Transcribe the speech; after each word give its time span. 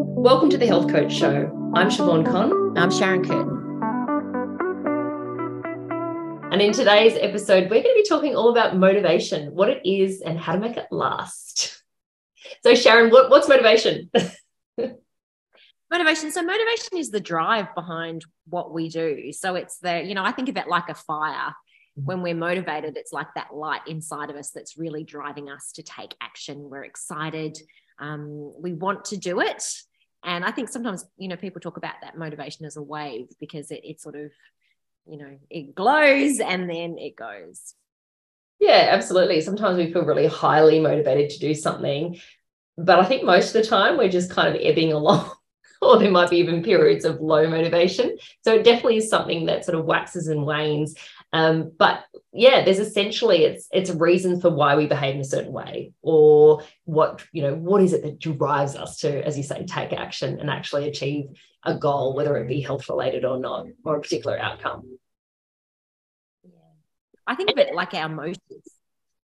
Welcome 0.00 0.48
to 0.50 0.58
the 0.58 0.66
Health 0.66 0.88
Coach 0.88 1.12
Show. 1.12 1.72
I'm 1.74 1.88
Shivaun 1.88 2.24
Conn. 2.24 2.78
I'm 2.78 2.88
Sharon 2.88 3.24
Curtin. 3.24 3.56
And 6.52 6.62
in 6.62 6.72
today's 6.72 7.18
episode, 7.20 7.64
we're 7.64 7.82
going 7.82 7.96
to 7.96 8.02
be 8.02 8.08
talking 8.08 8.36
all 8.36 8.50
about 8.50 8.76
motivation, 8.76 9.52
what 9.56 9.68
it 9.70 9.84
is, 9.84 10.20
and 10.20 10.38
how 10.38 10.52
to 10.52 10.60
make 10.60 10.76
it 10.76 10.86
last. 10.92 11.82
So, 12.62 12.76
Sharon, 12.76 13.10
what, 13.10 13.28
what's 13.28 13.48
motivation? 13.48 14.08
motivation. 15.90 16.30
So, 16.30 16.44
motivation 16.44 16.96
is 16.96 17.10
the 17.10 17.18
drive 17.18 17.74
behind 17.74 18.24
what 18.46 18.72
we 18.72 18.88
do. 18.90 19.32
So, 19.32 19.56
it's 19.56 19.78
the, 19.78 20.04
you 20.04 20.14
know, 20.14 20.24
I 20.24 20.30
think 20.30 20.48
of 20.48 20.56
it 20.56 20.68
like 20.68 20.88
a 20.90 20.94
fire. 20.94 21.56
When 21.96 22.22
we're 22.22 22.36
motivated, 22.36 22.96
it's 22.96 23.12
like 23.12 23.34
that 23.34 23.52
light 23.52 23.80
inside 23.88 24.30
of 24.30 24.36
us 24.36 24.52
that's 24.52 24.78
really 24.78 25.02
driving 25.02 25.50
us 25.50 25.72
to 25.72 25.82
take 25.82 26.14
action. 26.20 26.70
We're 26.70 26.84
excited. 26.84 27.58
Um, 27.98 28.52
we 28.62 28.74
want 28.74 29.06
to 29.06 29.16
do 29.16 29.40
it. 29.40 29.64
And 30.24 30.44
I 30.44 30.50
think 30.50 30.68
sometimes, 30.68 31.04
you 31.16 31.28
know, 31.28 31.36
people 31.36 31.60
talk 31.60 31.76
about 31.76 31.94
that 32.02 32.18
motivation 32.18 32.66
as 32.66 32.76
a 32.76 32.82
wave 32.82 33.28
because 33.40 33.70
it, 33.70 33.80
it 33.84 34.00
sort 34.00 34.16
of, 34.16 34.30
you 35.06 35.16
know, 35.18 35.38
it 35.48 35.74
glows 35.74 36.40
and 36.40 36.68
then 36.68 36.98
it 36.98 37.16
goes. 37.16 37.74
Yeah, 38.58 38.88
absolutely. 38.90 39.40
Sometimes 39.40 39.78
we 39.78 39.92
feel 39.92 40.04
really 40.04 40.26
highly 40.26 40.80
motivated 40.80 41.30
to 41.30 41.38
do 41.38 41.54
something, 41.54 42.18
but 42.76 42.98
I 42.98 43.04
think 43.04 43.24
most 43.24 43.54
of 43.54 43.62
the 43.62 43.68
time 43.68 43.96
we're 43.96 44.08
just 44.08 44.30
kind 44.30 44.54
of 44.54 44.60
ebbing 44.60 44.92
along, 44.92 45.30
or 45.80 45.98
there 45.98 46.10
might 46.10 46.30
be 46.30 46.38
even 46.38 46.62
periods 46.62 47.04
of 47.04 47.20
low 47.20 47.48
motivation. 47.48 48.16
So 48.42 48.54
it 48.54 48.64
definitely 48.64 48.96
is 48.96 49.08
something 49.08 49.46
that 49.46 49.64
sort 49.64 49.78
of 49.78 49.84
waxes 49.84 50.26
and 50.26 50.44
wanes. 50.44 50.94
Um, 51.32 51.72
but 51.78 52.04
yeah, 52.32 52.64
there's 52.64 52.78
essentially 52.78 53.44
it's 53.44 53.68
it's 53.70 53.90
a 53.90 53.96
reason 53.96 54.40
for 54.40 54.50
why 54.50 54.76
we 54.76 54.86
behave 54.86 55.14
in 55.14 55.20
a 55.20 55.24
certain 55.24 55.52
way, 55.52 55.92
or 56.02 56.62
what 56.84 57.24
you 57.32 57.42
know, 57.42 57.54
what 57.54 57.82
is 57.82 57.92
it 57.92 58.02
that 58.02 58.18
drives 58.18 58.76
us 58.76 58.98
to, 58.98 59.26
as 59.26 59.36
you 59.36 59.42
say, 59.42 59.64
take 59.66 59.92
action 59.92 60.38
and 60.40 60.48
actually 60.48 60.88
achieve 60.88 61.26
a 61.64 61.74
goal, 61.74 62.14
whether 62.14 62.36
it 62.36 62.48
be 62.48 62.60
health 62.60 62.88
related 62.88 63.24
or 63.24 63.38
not, 63.38 63.66
or 63.84 63.96
a 63.96 64.00
particular 64.00 64.38
outcome. 64.38 64.98
Yeah. 66.44 66.50
I 67.26 67.34
think 67.34 67.50
of 67.50 67.58
it 67.58 67.74
like 67.74 67.94
our 67.94 68.08
motives. 68.08 68.40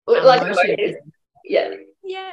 Our 0.07 0.21
like 0.23 0.41
motives. 0.41 0.97
Yeah. 1.45 1.75
Yeah. 2.03 2.31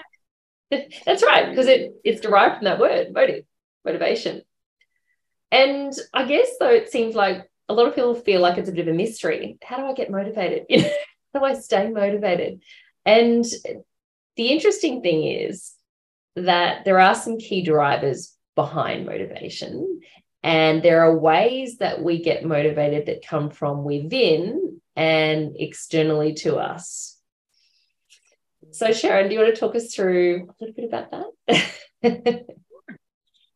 That's 1.06 1.22
right, 1.22 1.50
because 1.50 1.66
it, 1.66 1.92
it's 2.02 2.20
derived 2.20 2.56
from 2.56 2.64
that 2.64 2.78
word, 2.78 3.12
motive, 3.12 3.44
motivation. 3.84 4.42
And 5.50 5.92
I 6.14 6.24
guess 6.24 6.48
though 6.58 6.70
it 6.70 6.90
seems 6.90 7.14
like 7.14 7.50
a 7.72 7.74
lot 7.74 7.88
of 7.88 7.94
people 7.94 8.14
feel 8.14 8.40
like 8.40 8.58
it's 8.58 8.68
a 8.68 8.72
bit 8.72 8.86
of 8.86 8.94
a 8.94 8.96
mystery. 8.96 9.58
How 9.62 9.78
do 9.78 9.84
I 9.84 9.94
get 9.94 10.10
motivated? 10.10 10.66
how 11.34 11.40
do 11.40 11.44
I 11.44 11.54
stay 11.54 11.88
motivated? 11.88 12.60
And 13.04 13.44
the 14.36 14.48
interesting 14.48 15.02
thing 15.02 15.24
is 15.24 15.72
that 16.36 16.84
there 16.84 16.98
are 16.98 17.14
some 17.14 17.38
key 17.38 17.62
drivers 17.62 18.36
behind 18.54 19.06
motivation. 19.06 20.00
And 20.42 20.82
there 20.82 21.02
are 21.02 21.16
ways 21.16 21.78
that 21.78 22.02
we 22.02 22.22
get 22.22 22.44
motivated 22.44 23.06
that 23.06 23.26
come 23.26 23.50
from 23.50 23.84
within 23.84 24.80
and 24.96 25.56
externally 25.58 26.34
to 26.34 26.56
us. 26.56 27.18
So, 28.72 28.92
Sharon, 28.92 29.28
do 29.28 29.34
you 29.34 29.40
want 29.40 29.54
to 29.54 29.60
talk 29.60 29.74
us 29.76 29.94
through 29.94 30.48
a 30.48 30.54
little 30.60 30.74
bit 30.74 30.84
about 30.86 31.10
that? 31.46 32.46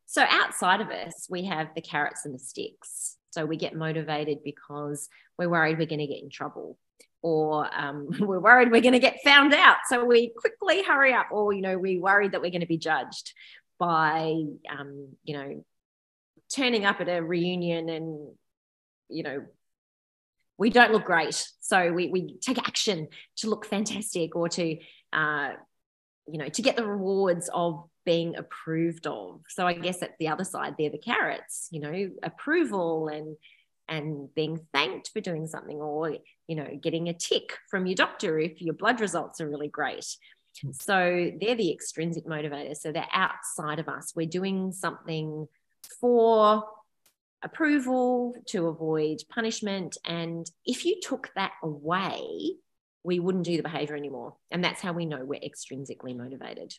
so, 0.05 0.23
outside 0.27 0.81
of 0.81 0.89
us, 0.89 1.27
we 1.29 1.45
have 1.45 1.69
the 1.75 1.81
carrots 1.81 2.25
and 2.25 2.35
the 2.35 2.39
sticks. 2.39 3.16
So, 3.31 3.45
we 3.45 3.57
get 3.57 3.75
motivated 3.75 4.39
because 4.43 5.09
we're 5.37 5.49
worried 5.49 5.77
we're 5.77 5.87
going 5.87 5.99
to 5.99 6.07
get 6.07 6.21
in 6.21 6.29
trouble 6.29 6.77
or 7.21 7.69
um, 7.75 8.07
we're 8.19 8.39
worried 8.39 8.71
we're 8.71 8.81
going 8.81 8.93
to 8.93 8.99
get 8.99 9.17
found 9.23 9.53
out. 9.53 9.77
So, 9.87 10.05
we 10.05 10.33
quickly 10.37 10.83
hurry 10.83 11.13
up, 11.13 11.27
or, 11.31 11.53
you 11.53 11.61
know, 11.61 11.77
we're 11.77 12.01
worried 12.01 12.33
that 12.33 12.41
we're 12.41 12.51
going 12.51 12.61
to 12.61 12.67
be 12.67 12.77
judged 12.77 13.33
by, 13.79 14.33
um, 14.69 15.09
you 15.23 15.37
know, 15.37 15.65
turning 16.53 16.85
up 16.85 17.01
at 17.01 17.09
a 17.09 17.21
reunion 17.21 17.89
and, 17.89 18.29
you 19.09 19.23
know, 19.23 19.45
we 20.57 20.69
don't 20.69 20.91
look 20.91 21.05
great. 21.05 21.47
So 21.59 21.91
we, 21.91 22.07
we 22.07 22.37
take 22.39 22.57
action 22.57 23.07
to 23.37 23.49
look 23.49 23.65
fantastic 23.65 24.35
or 24.35 24.49
to, 24.49 24.77
uh, 25.13 25.49
you 26.27 26.39
know, 26.39 26.49
to 26.49 26.61
get 26.61 26.75
the 26.75 26.85
rewards 26.85 27.49
of 27.53 27.87
being 28.07 28.35
approved 28.35 29.05
of. 29.05 29.41
So 29.49 29.67
I 29.67 29.73
guess 29.73 30.01
at 30.01 30.17
the 30.17 30.29
other 30.29 30.43
side, 30.43 30.75
they're 30.77 30.89
the 30.89 30.97
carrots, 30.97 31.67
you 31.71 31.79
know, 31.79 32.09
approval 32.23 33.09
and 33.09 33.37
and 33.89 34.33
being 34.35 34.59
thanked 34.73 35.11
for 35.13 35.21
doing 35.21 35.47
something 35.47 35.77
or 35.77 36.17
you 36.47 36.55
know 36.55 36.67
getting 36.81 37.07
a 37.07 37.13
tick 37.13 37.57
from 37.69 37.85
your 37.85 37.95
doctor 37.95 38.37
if 38.37 38.61
your 38.61 38.73
blood 38.73 38.99
results 38.99 39.39
are 39.39 39.47
really 39.47 39.69
great 39.69 40.05
so 40.73 41.31
they're 41.39 41.55
the 41.55 41.71
extrinsic 41.71 42.25
motivators 42.25 42.77
so 42.77 42.91
they're 42.91 43.07
outside 43.13 43.79
of 43.79 43.87
us 43.87 44.11
we're 44.13 44.27
doing 44.27 44.73
something 44.73 45.47
for 46.01 46.65
approval 47.43 48.33
to 48.47 48.67
avoid 48.67 49.17
punishment. 49.29 49.97
And 50.05 50.49
if 50.65 50.85
you 50.85 50.99
took 51.01 51.29
that 51.35 51.53
away, 51.63 52.55
we 53.03 53.19
wouldn't 53.19 53.45
do 53.45 53.57
the 53.57 53.63
behavior 53.63 53.95
anymore. 53.95 54.35
And 54.51 54.63
that's 54.63 54.81
how 54.81 54.93
we 54.93 55.05
know 55.05 55.23
we're 55.23 55.39
extrinsically 55.39 56.15
motivated. 56.15 56.73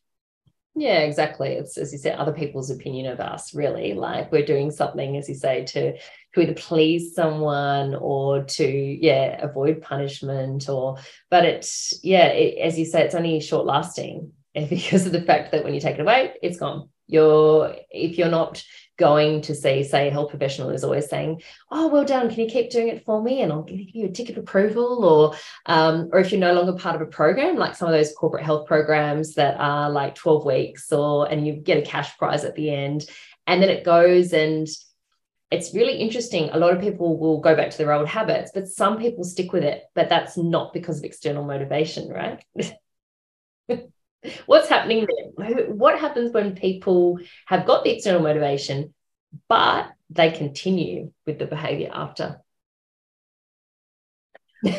Yeah, 0.75 1.01
exactly. 1.01 1.51
It's 1.51 1.77
as 1.77 1.93
you 1.93 1.99
said, 1.99 2.17
other 2.19 2.33
people's 2.33 2.71
opinion 2.71 3.07
of 3.07 3.19
us, 3.19 3.53
really. 3.53 3.95
Like 3.95 4.31
we're 4.31 4.45
doing 4.45 4.71
something, 4.71 5.17
as 5.17 5.29
you 5.29 5.35
say, 5.35 5.65
to 5.67 5.99
to 6.35 6.41
either 6.41 6.55
please 6.55 7.15
someone 7.15 7.95
or 7.95 8.45
to 8.45 8.67
yeah 8.67 9.43
avoid 9.43 9.83
punishment 9.83 10.69
or 10.69 10.97
but 11.31 11.45
it's 11.45 11.99
yeah 12.05 12.27
it, 12.27 12.59
as 12.59 12.79
you 12.79 12.85
say 12.85 13.03
it's 13.03 13.15
only 13.15 13.41
short 13.41 13.67
lasting 13.67 14.33
because 14.55 15.07
of 15.07 15.13
the 15.13 15.23
fact 15.23 15.53
that 15.53 15.65
when 15.65 15.75
you 15.75 15.81
take 15.81 15.95
it 15.99 16.03
away 16.03 16.35
it's 16.43 16.59
gone 16.59 16.89
you're 17.07 17.75
if 17.91 18.19
you're 18.19 18.29
not 18.29 18.63
going 18.99 19.41
to 19.43 19.55
see, 19.55 19.83
say, 19.85 20.09
a 20.09 20.11
health 20.11 20.31
professional 20.31 20.71
is 20.71 20.85
always 20.85 21.09
saying, 21.09 21.43
"Oh, 21.71 21.89
well 21.89 22.05
done. 22.05 22.29
Can 22.29 22.41
you 22.41 22.51
keep 22.51 22.71
doing 22.71 22.89
it 22.89 23.05
for 23.05 23.23
me?" 23.23 23.41
And 23.41 23.53
I'll 23.53 23.63
give 23.63 23.81
you 23.81 24.07
a 24.07 24.11
ticket 24.11 24.37
approval. 24.37 25.05
Or, 25.05 25.35
um, 25.67 26.11
or 26.13 26.19
if 26.19 26.31
you're 26.31 26.41
no 26.41 26.53
longer 26.53 26.75
part 26.75 26.97
of 26.97 27.03
a 27.03 27.07
program, 27.07 27.57
like 27.57 27.77
some 27.77 27.89
of 27.89 27.95
those 27.95 28.13
corporate 28.13 28.45
health 28.45 28.67
programs 28.67 29.35
that 29.35 29.59
are 29.59 29.91
like 29.91 30.15
12 30.15 30.45
weeks, 30.45 30.93
or 30.93 31.31
and 31.31 31.47
you 31.47 31.55
get 31.55 31.79
a 31.79 31.83
cash 31.83 32.19
prize 32.19 32.45
at 32.45 32.55
the 32.55 32.71
end, 32.71 33.07
and 33.47 33.63
then 33.63 33.71
it 33.71 33.85
goes 33.85 34.33
and 34.33 34.69
it's 35.51 35.75
really 35.75 35.97
interesting. 35.97 36.51
A 36.51 36.59
lot 36.59 36.75
of 36.75 36.81
people 36.81 37.19
will 37.19 37.41
go 37.41 37.57
back 37.57 37.71
to 37.71 37.79
their 37.79 37.93
old 37.93 38.07
habits, 38.07 38.51
but 38.53 38.69
some 38.69 38.99
people 38.99 39.25
stick 39.25 39.53
with 39.53 39.65
it. 39.65 39.85
But 39.95 40.09
that's 40.11 40.37
not 40.37 40.75
because 40.75 40.99
of 40.99 41.05
external 41.05 41.45
motivation, 41.45 42.11
right? 42.11 42.45
What's 44.47 44.69
happening? 44.69 45.07
What 45.37 45.99
happens 45.99 46.33
when 46.33 46.55
people 46.55 47.19
have 47.47 47.67
got 47.67 47.85
the 47.85 47.91
external 47.91 48.23
motivation, 48.23 48.95
but 49.49 49.91
they 50.11 50.31
continue 50.31 51.13
with 51.27 51.39
the 51.39 51.47
behavior 51.47 51.91
after? 51.93 52.41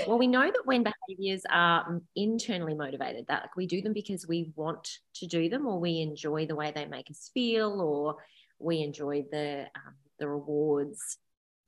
well, 0.08 0.20
we 0.20 0.28
know 0.28 0.46
that 0.46 0.66
when 0.66 0.84
behaviors 0.84 1.44
are 1.50 2.02
internally 2.16 2.74
motivated, 2.74 3.26
that 3.28 3.44
like, 3.44 3.56
we 3.56 3.66
do 3.66 3.82
them 3.82 3.94
because 3.94 4.28
we 4.28 4.52
want 4.56 4.90
to 5.16 5.28
do 5.28 5.50
them, 5.50 5.66
or 5.66 5.80
we 5.80 6.02
enjoy 6.02 6.46
the 6.46 6.56
way 6.56 6.72
they 6.72 6.86
make 6.86 7.10
us 7.10 7.32
feel, 7.34 7.80
or 7.80 8.18
we 8.60 8.82
enjoy 8.82 9.24
the 9.32 9.68
um, 9.76 9.94
the 10.20 10.28
rewards 10.28 11.18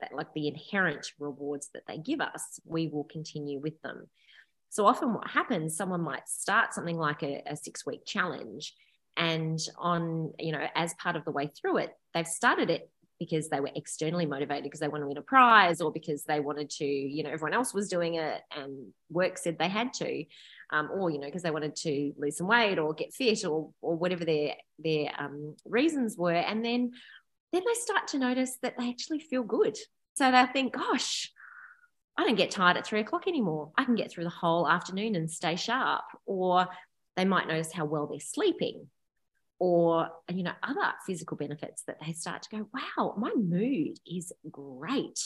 that, 0.01 0.13
like 0.13 0.33
the 0.33 0.47
inherent 0.47 1.11
rewards 1.19 1.69
that 1.73 1.83
they 1.87 1.97
give 1.97 2.19
us, 2.19 2.59
we 2.65 2.87
will 2.87 3.05
continue 3.05 3.59
with 3.59 3.81
them. 3.81 4.07
So 4.71 4.85
often, 4.85 5.13
what 5.13 5.29
happens, 5.29 5.75
someone 5.75 6.01
might 6.01 6.29
start 6.29 6.73
something 6.73 6.97
like 6.97 7.23
a, 7.23 7.43
a 7.45 7.57
six 7.57 7.85
week 7.85 8.05
challenge. 8.05 8.73
And 9.17 9.59
on, 9.77 10.31
you 10.39 10.53
know, 10.53 10.65
as 10.73 10.93
part 10.93 11.17
of 11.17 11.25
the 11.25 11.31
way 11.31 11.47
through 11.47 11.79
it, 11.79 11.91
they've 12.13 12.25
started 12.25 12.69
it 12.69 12.89
because 13.19 13.49
they 13.49 13.59
were 13.59 13.69
externally 13.75 14.25
motivated 14.25 14.63
because 14.63 14.79
they 14.79 14.87
want 14.87 15.03
to 15.03 15.07
win 15.09 15.17
a 15.17 15.21
prize 15.21 15.81
or 15.81 15.91
because 15.91 16.23
they 16.23 16.39
wanted 16.39 16.69
to, 16.69 16.85
you 16.85 17.21
know, 17.21 17.29
everyone 17.29 17.53
else 17.53 17.73
was 17.73 17.89
doing 17.89 18.15
it 18.15 18.41
and 18.55 18.93
work 19.09 19.37
said 19.37 19.59
they 19.59 19.67
had 19.67 19.91
to, 19.93 20.23
um, 20.71 20.89
or 20.89 21.11
you 21.11 21.19
know, 21.19 21.27
because 21.27 21.43
they 21.43 21.51
wanted 21.51 21.75
to 21.75 22.13
lose 22.17 22.37
some 22.37 22.47
weight 22.47 22.79
or 22.79 22.93
get 22.93 23.13
fit 23.13 23.43
or 23.43 23.71
or 23.81 23.97
whatever 23.97 24.23
their 24.23 24.53
their 24.79 25.11
um, 25.19 25.57
reasons 25.65 26.17
were, 26.17 26.31
and 26.31 26.63
then 26.63 26.93
then 27.51 27.61
they 27.67 27.73
start 27.73 28.07
to 28.07 28.17
notice 28.17 28.57
that 28.61 28.75
they 28.79 28.89
actually 28.89 29.19
feel 29.19 29.43
good. 29.43 29.77
So 30.13 30.31
they 30.31 30.45
think, 30.53 30.73
gosh, 30.73 31.29
I 32.17 32.25
don't 32.25 32.35
get 32.35 32.51
tired 32.51 32.77
at 32.77 32.85
three 32.85 32.99
o'clock 32.99 33.27
anymore. 33.27 33.71
I 33.77 33.85
can 33.85 33.95
get 33.95 34.11
through 34.11 34.25
the 34.25 34.29
whole 34.29 34.67
afternoon 34.67 35.15
and 35.15 35.31
stay 35.31 35.55
sharp. 35.55 36.03
Or 36.25 36.67
they 37.15 37.25
might 37.25 37.47
notice 37.47 37.71
how 37.71 37.85
well 37.85 38.07
they're 38.07 38.19
sleeping 38.19 38.87
or 39.61 40.09
you 40.27 40.41
know 40.41 40.53
other 40.63 40.91
physical 41.05 41.37
benefits 41.37 41.83
that 41.83 41.97
they 42.03 42.13
start 42.13 42.41
to 42.41 42.49
go 42.49 42.67
wow 42.73 43.13
my 43.15 43.31
mood 43.35 43.95
is 44.11 44.33
great 44.49 45.19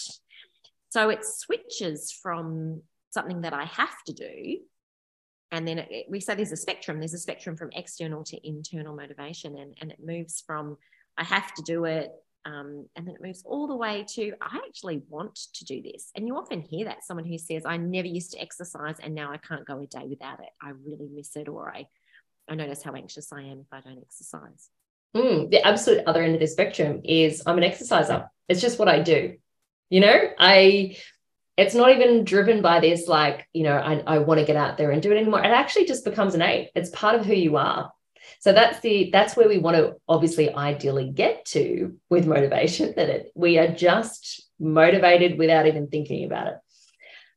so 0.90 1.10
it 1.10 1.24
switches 1.24 2.12
from 2.12 2.82
something 3.12 3.42
that 3.42 3.54
i 3.54 3.64
have 3.64 3.96
to 4.06 4.12
do 4.12 4.58
and 5.52 5.66
then 5.66 5.80
it, 5.80 6.06
we 6.10 6.20
say 6.20 6.36
there's 6.36 6.52
a 6.52 6.58
spectrum 6.58 7.00
there's 7.00 7.14
a 7.14 7.18
spectrum 7.18 7.56
from 7.56 7.70
external 7.74 8.26
to 8.26 8.38
internal 8.46 8.94
motivation 8.94 9.58
and, 9.58 9.74
and 9.80 9.90
it 9.90 10.00
moves 10.04 10.44
from 10.46 10.76
i 11.18 11.24
have 11.24 11.54
to 11.54 11.62
do 11.62 11.86
it 11.86 12.12
um, 12.46 12.88
and 12.96 13.08
then 13.08 13.16
it 13.16 13.22
moves 13.22 13.44
all 13.44 13.68
the 13.68 13.76
way 13.76 14.06
to, 14.10 14.34
I 14.40 14.60
actually 14.68 15.02
want 15.10 15.36
to 15.54 15.66
do 15.66 15.82
this. 15.82 16.12
And 16.16 16.28
you 16.28 16.38
often 16.38 16.62
hear 16.62 16.86
that 16.86 17.04
someone 17.04 17.26
who 17.26 17.40
says, 17.40 17.64
I 17.66 17.78
never 17.78 18.08
used 18.08 18.32
to 18.32 18.40
exercise 18.40 18.98
and 19.02 19.16
now 19.16 19.32
I 19.32 19.38
can't 19.38 19.66
go 19.66 19.82
a 19.82 19.88
day 19.88 20.06
without 20.08 20.40
it. 20.40 20.50
I 20.62 20.70
really 20.86 21.10
miss 21.12 21.36
it. 21.36 21.48
Or 21.48 21.74
I, 21.76 21.88
I 22.48 22.54
notice 22.54 22.84
how 22.84 22.94
anxious 22.94 23.34
I 23.34 23.42
am 23.42 23.62
if 23.62 23.68
I 23.72 23.82
don't 23.82 23.98
exercise. 23.98 24.70
Mm, 25.16 25.50
the 25.50 25.66
absolute 25.66 26.04
other 26.06 26.22
end 26.22 26.36
of 26.36 26.40
the 26.40 26.48
spectrum 26.48 27.02
is 27.04 27.42
I'm 27.48 27.58
an 27.58 27.64
exerciser. 27.64 28.30
It's 28.48 28.62
just 28.62 28.78
what 28.78 28.90
I 28.90 29.02
do. 29.02 29.38
You 29.90 30.02
know, 30.02 30.30
I 30.38 30.98
it's 31.58 31.74
not 31.74 31.92
even 31.92 32.26
driven 32.26 32.62
by 32.62 32.82
this 32.82 33.08
like 33.08 33.48
you 33.54 33.64
know 33.64 33.78
i, 33.78 34.04
I 34.06 34.18
want 34.18 34.42
to 34.42 34.46
get 34.46 34.58
out 34.58 34.78
there 34.78 34.92
and 34.92 35.02
do 35.02 35.12
it 35.12 35.18
anymore 35.18 35.42
it 35.42 35.52
actually 35.52 35.86
just 35.86 36.04
becomes 36.04 36.36
an 36.36 36.42
innate 36.42 36.72
it's 36.76 36.90
part 36.90 37.16
of 37.16 37.26
who 37.26 37.34
you 37.34 37.56
are 37.56 37.94
so 38.40 38.54
that's 38.54 38.80
the 38.82 39.10
that's 39.12 39.36
where 39.36 39.48
we 39.48 39.58
want 39.58 39.78
to 39.78 39.96
obviously 40.08 40.54
ideally 40.54 41.10
get 41.10 41.46
to 41.46 41.96
with 42.10 42.28
motivation 42.28 42.94
that 42.96 43.10
it, 43.10 43.32
we 43.36 43.58
are 43.58 43.68
just 43.68 44.50
motivated 44.60 45.38
without 45.38 45.68
even 45.68 45.88
thinking 45.88 46.26
about 46.26 46.48
it 46.48 46.56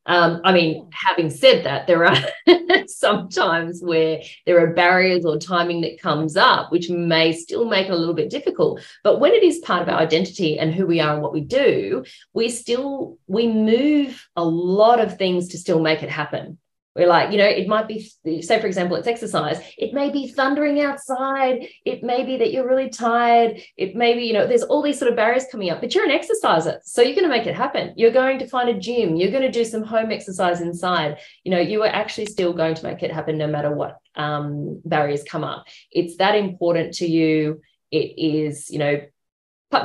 um, 0.09 0.41
I 0.43 0.53
mean, 0.53 0.89
having 0.91 1.29
said 1.29 1.67
that, 1.67 1.87
there 1.87 2.07
are 2.07 2.17
sometimes 2.87 3.83
where 3.83 4.23
there 4.47 4.59
are 4.59 4.73
barriers 4.73 5.27
or 5.27 5.37
timing 5.37 5.83
that 5.83 6.01
comes 6.01 6.35
up, 6.35 6.73
which 6.73 6.89
may 6.89 7.35
still 7.35 7.67
make 7.67 7.89
it 7.89 7.93
a 7.93 7.97
little 7.97 8.15
bit 8.15 8.31
difficult. 8.31 8.81
But 9.05 9.21
when 9.21 9.35
it 9.35 9.43
is 9.43 9.59
part 9.59 9.83
of 9.83 9.89
our 9.91 10.01
identity 10.01 10.59
and 10.59 10.73
who 10.73 10.87
we 10.87 10.99
are 11.01 11.13
and 11.13 11.23
what 11.23 11.35
we 11.35 11.43
do, 11.43 12.05
we 12.33 12.49
still 12.49 13.19
we 13.27 13.49
move 13.49 14.27
a 14.35 14.43
lot 14.43 14.99
of 14.99 15.19
things 15.19 15.49
to 15.49 15.59
still 15.59 15.81
make 15.81 16.03
it 16.03 16.11
happen. 16.11 16.59
We're 16.99 17.07
like, 17.07 17.31
you 17.31 17.39
know, 17.39 17.47
it 17.47 17.69
might 17.69 17.87
be, 17.87 18.11
say, 18.43 18.61
for 18.61 18.67
example, 18.67 18.97
it's 18.97 19.07
exercise. 19.07 19.61
It 19.79 19.95
may 19.95 20.11
be 20.11 20.27
thundering 20.27 20.81
outside. 20.81 21.69
It 21.85 22.03
may 22.03 22.25
be 22.25 22.37
that 22.39 22.53
you're 22.53 22.67
really 22.67 22.91
tired. 22.91 23.63
It 23.77 23.95
may 23.95 24.15
be, 24.15 24.25
you 24.25 24.33
know, 24.33 24.49
there's 24.49 24.65
all 24.65 24.83
these 24.83 24.99
sort 24.99 25.09
of 25.09 25.17
barriers 25.17 25.47
coming 25.49 25.71
up, 25.71 25.81
but 25.81 25.95
you're 25.95 26.05
an 26.05 26.11
exerciser. 26.11 26.81
So 26.83 27.01
you're 27.01 27.15
going 27.15 27.31
to 27.31 27.37
make 27.37 27.47
it 27.47 27.55
happen. 27.55 27.95
You're 27.97 28.11
going 28.11 28.41
to 28.41 28.49
find 28.49 28.69
a 28.69 28.79
gym. 28.79 29.15
You're 29.15 29.31
going 29.31 29.45
to 29.45 29.51
do 29.51 29.65
some 29.65 29.85
home 29.85 30.11
exercise 30.11 30.61
inside. 30.61 31.19
You 31.45 31.53
know, 31.53 31.61
you 31.61 31.85
are 31.85 31.89
actually 31.89 32.27
still 32.27 32.53
going 32.53 32.75
to 32.75 32.85
make 32.85 33.05
it 33.05 33.13
happen 33.13 33.39
no 33.39 33.47
matter 33.47 33.73
what 33.73 33.99
um, 34.17 34.83
barriers 34.85 35.23
come 35.23 35.45
up. 35.45 35.67
It's 35.93 36.17
that 36.17 36.35
important 36.35 36.95
to 36.95 37.07
you. 37.07 37.61
It 37.93 38.19
is, 38.19 38.71
you 38.71 38.81
know, 38.81 39.01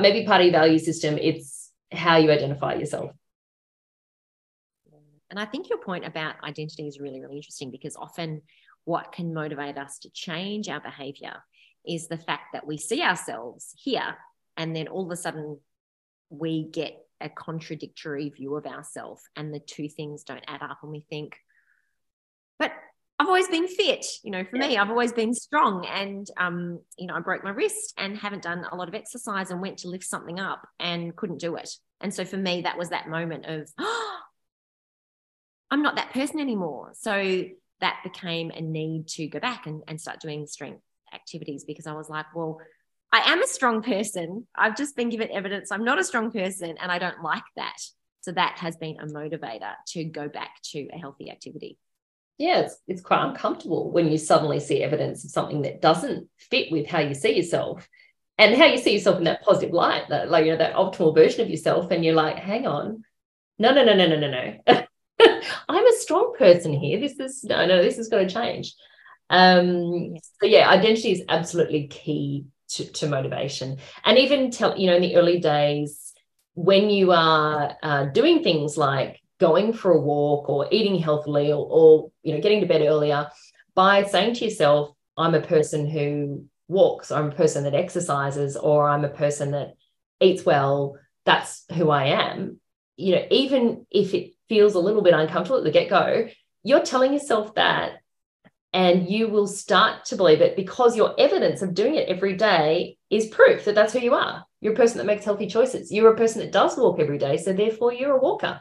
maybe 0.00 0.26
part 0.26 0.40
of 0.40 0.46
your 0.46 0.52
value 0.52 0.80
system. 0.80 1.16
It's 1.18 1.70
how 1.92 2.16
you 2.16 2.32
identify 2.32 2.74
yourself. 2.74 3.12
And 5.34 5.40
I 5.40 5.46
think 5.46 5.68
your 5.68 5.78
point 5.78 6.06
about 6.06 6.36
identity 6.44 6.86
is 6.86 7.00
really, 7.00 7.20
really 7.20 7.34
interesting 7.34 7.72
because 7.72 7.96
often 7.96 8.42
what 8.84 9.10
can 9.10 9.34
motivate 9.34 9.76
us 9.76 9.98
to 9.98 10.10
change 10.10 10.68
our 10.68 10.78
behavior 10.78 11.42
is 11.84 12.06
the 12.06 12.18
fact 12.18 12.52
that 12.52 12.64
we 12.64 12.76
see 12.76 13.02
ourselves 13.02 13.74
here 13.76 14.16
and 14.56 14.76
then 14.76 14.86
all 14.86 15.06
of 15.06 15.10
a 15.10 15.16
sudden 15.16 15.58
we 16.30 16.68
get 16.70 16.96
a 17.20 17.28
contradictory 17.28 18.28
view 18.28 18.54
of 18.54 18.64
ourselves 18.64 19.22
and 19.34 19.52
the 19.52 19.58
two 19.58 19.88
things 19.88 20.22
don't 20.22 20.44
add 20.46 20.62
up 20.62 20.78
and 20.84 20.92
we 20.92 21.00
think 21.10 21.34
but 22.60 22.70
I've 23.18 23.26
always 23.26 23.48
been 23.48 23.66
fit, 23.66 24.06
you 24.22 24.30
know, 24.30 24.44
for 24.44 24.56
yeah. 24.56 24.68
me, 24.68 24.76
I've 24.76 24.90
always 24.90 25.12
been 25.12 25.34
strong. 25.34 25.86
And, 25.86 26.26
um, 26.36 26.80
you 26.98 27.06
know, 27.06 27.14
I 27.14 27.20
broke 27.20 27.44
my 27.44 27.50
wrist 27.50 27.94
and 27.96 28.16
haven't 28.16 28.42
done 28.42 28.64
a 28.70 28.76
lot 28.76 28.88
of 28.88 28.94
exercise 28.94 29.50
and 29.50 29.60
went 29.60 29.78
to 29.78 29.88
lift 29.88 30.04
something 30.04 30.40
up 30.40 30.66
and 30.78 31.14
couldn't 31.14 31.40
do 31.40 31.56
it. 31.56 31.70
And 32.00 32.12
so 32.12 32.24
for 32.24 32.36
me, 32.36 32.62
that 32.62 32.76
was 32.76 32.90
that 32.90 33.08
moment 33.08 33.46
of, 33.46 33.70
oh, 33.78 34.03
I'm 35.74 35.82
not 35.82 35.96
that 35.96 36.12
person 36.12 36.38
anymore. 36.38 36.92
So 36.94 37.46
that 37.80 38.00
became 38.04 38.52
a 38.52 38.60
need 38.60 39.08
to 39.08 39.26
go 39.26 39.40
back 39.40 39.66
and, 39.66 39.82
and 39.88 40.00
start 40.00 40.20
doing 40.20 40.46
strength 40.46 40.80
activities 41.12 41.64
because 41.64 41.88
I 41.88 41.94
was 41.94 42.08
like, 42.08 42.26
well, 42.32 42.60
I 43.10 43.32
am 43.32 43.42
a 43.42 43.48
strong 43.48 43.82
person. 43.82 44.46
I've 44.54 44.76
just 44.76 44.94
been 44.94 45.08
given 45.08 45.32
evidence 45.32 45.72
I'm 45.72 45.82
not 45.82 45.98
a 45.98 46.04
strong 46.04 46.30
person 46.30 46.76
and 46.80 46.92
I 46.92 47.00
don't 47.00 47.24
like 47.24 47.42
that. 47.56 47.76
So 48.20 48.30
that 48.30 48.58
has 48.58 48.76
been 48.76 48.98
a 49.00 49.06
motivator 49.06 49.72
to 49.88 50.04
go 50.04 50.28
back 50.28 50.62
to 50.70 50.86
a 50.94 50.96
healthy 50.96 51.28
activity. 51.28 51.76
Yeah, 52.38 52.60
it's, 52.60 52.76
it's 52.86 53.02
quite 53.02 53.26
uncomfortable 53.26 53.90
when 53.90 54.12
you 54.12 54.16
suddenly 54.16 54.60
see 54.60 54.80
evidence 54.80 55.24
of 55.24 55.32
something 55.32 55.62
that 55.62 55.80
doesn't 55.80 56.28
fit 56.38 56.70
with 56.70 56.86
how 56.86 57.00
you 57.00 57.14
see 57.14 57.36
yourself 57.36 57.88
and 58.38 58.54
how 58.54 58.66
you 58.66 58.78
see 58.78 58.92
yourself 58.92 59.18
in 59.18 59.24
that 59.24 59.42
positive 59.42 59.74
light, 59.74 60.08
that 60.10 60.30
like 60.30 60.44
you 60.44 60.52
know 60.52 60.58
that 60.58 60.76
optimal 60.76 61.16
version 61.16 61.40
of 61.40 61.50
yourself, 61.50 61.90
and 61.90 62.04
you're 62.04 62.14
like, 62.14 62.36
hang 62.36 62.66
on, 62.66 63.04
no, 63.58 63.72
no, 63.72 63.84
no, 63.84 63.94
no, 63.94 64.06
no, 64.06 64.18
no, 64.18 64.30
no. 64.66 64.84
I'm 65.68 65.86
a 65.86 65.96
strong 65.98 66.34
person 66.38 66.72
here. 66.72 67.00
This 67.00 67.18
is 67.18 67.44
no, 67.44 67.66
no, 67.66 67.82
this 67.82 67.98
is 67.98 68.08
going 68.08 68.28
to 68.28 68.34
change. 68.34 68.74
Um, 69.30 70.14
so 70.40 70.46
yeah, 70.46 70.68
identity 70.68 71.12
is 71.12 71.22
absolutely 71.28 71.88
key 71.88 72.46
to, 72.70 72.84
to 72.92 73.08
motivation. 73.08 73.78
And 74.04 74.18
even 74.18 74.50
tell, 74.50 74.78
you 74.78 74.86
know, 74.88 74.96
in 74.96 75.02
the 75.02 75.16
early 75.16 75.40
days, 75.40 76.12
when 76.54 76.90
you 76.90 77.12
are 77.12 77.76
uh, 77.82 78.06
doing 78.06 78.42
things 78.42 78.76
like 78.76 79.20
going 79.40 79.72
for 79.72 79.92
a 79.92 80.00
walk 80.00 80.48
or 80.48 80.68
eating 80.70 80.98
healthily 80.98 81.52
or, 81.52 81.66
or 81.68 82.10
you 82.22 82.34
know 82.34 82.40
getting 82.40 82.60
to 82.60 82.66
bed 82.66 82.82
earlier, 82.82 83.28
by 83.74 84.04
saying 84.04 84.34
to 84.34 84.44
yourself, 84.44 84.90
I'm 85.16 85.34
a 85.34 85.40
person 85.40 85.88
who 85.88 86.46
walks, 86.68 87.10
or 87.10 87.16
I'm 87.16 87.30
a 87.30 87.34
person 87.34 87.64
that 87.64 87.74
exercises, 87.74 88.56
or 88.56 88.88
I'm 88.88 89.04
a 89.04 89.08
person 89.08 89.50
that 89.52 89.74
eats 90.20 90.44
well, 90.44 90.96
that's 91.24 91.64
who 91.74 91.90
I 91.90 92.06
am. 92.06 92.60
You 92.96 93.16
know, 93.16 93.26
even 93.30 93.86
if 93.90 94.14
it 94.14 94.32
feels 94.48 94.74
a 94.74 94.80
little 94.80 95.02
bit 95.02 95.14
uncomfortable 95.14 95.58
at 95.58 95.64
the 95.64 95.70
get 95.70 95.88
go, 95.90 96.28
you're 96.62 96.82
telling 96.82 97.12
yourself 97.12 97.54
that 97.54 98.00
and 98.72 99.08
you 99.08 99.28
will 99.28 99.46
start 99.46 100.04
to 100.06 100.16
believe 100.16 100.40
it 100.40 100.56
because 100.56 100.96
your 100.96 101.14
evidence 101.18 101.62
of 101.62 101.74
doing 101.74 101.94
it 101.94 102.08
every 102.08 102.34
day 102.34 102.96
is 103.08 103.28
proof 103.28 103.64
that 103.64 103.76
that's 103.76 103.92
who 103.92 104.00
you 104.00 104.14
are. 104.14 104.44
You're 104.60 104.72
a 104.72 104.76
person 104.76 104.98
that 104.98 105.06
makes 105.06 105.24
healthy 105.24 105.46
choices. 105.46 105.92
You're 105.92 106.12
a 106.12 106.16
person 106.16 106.40
that 106.40 106.50
does 106.50 106.76
walk 106.76 106.98
every 106.98 107.18
day. 107.18 107.36
So 107.36 107.52
therefore, 107.52 107.92
you're 107.92 108.16
a 108.16 108.20
walker, 108.20 108.60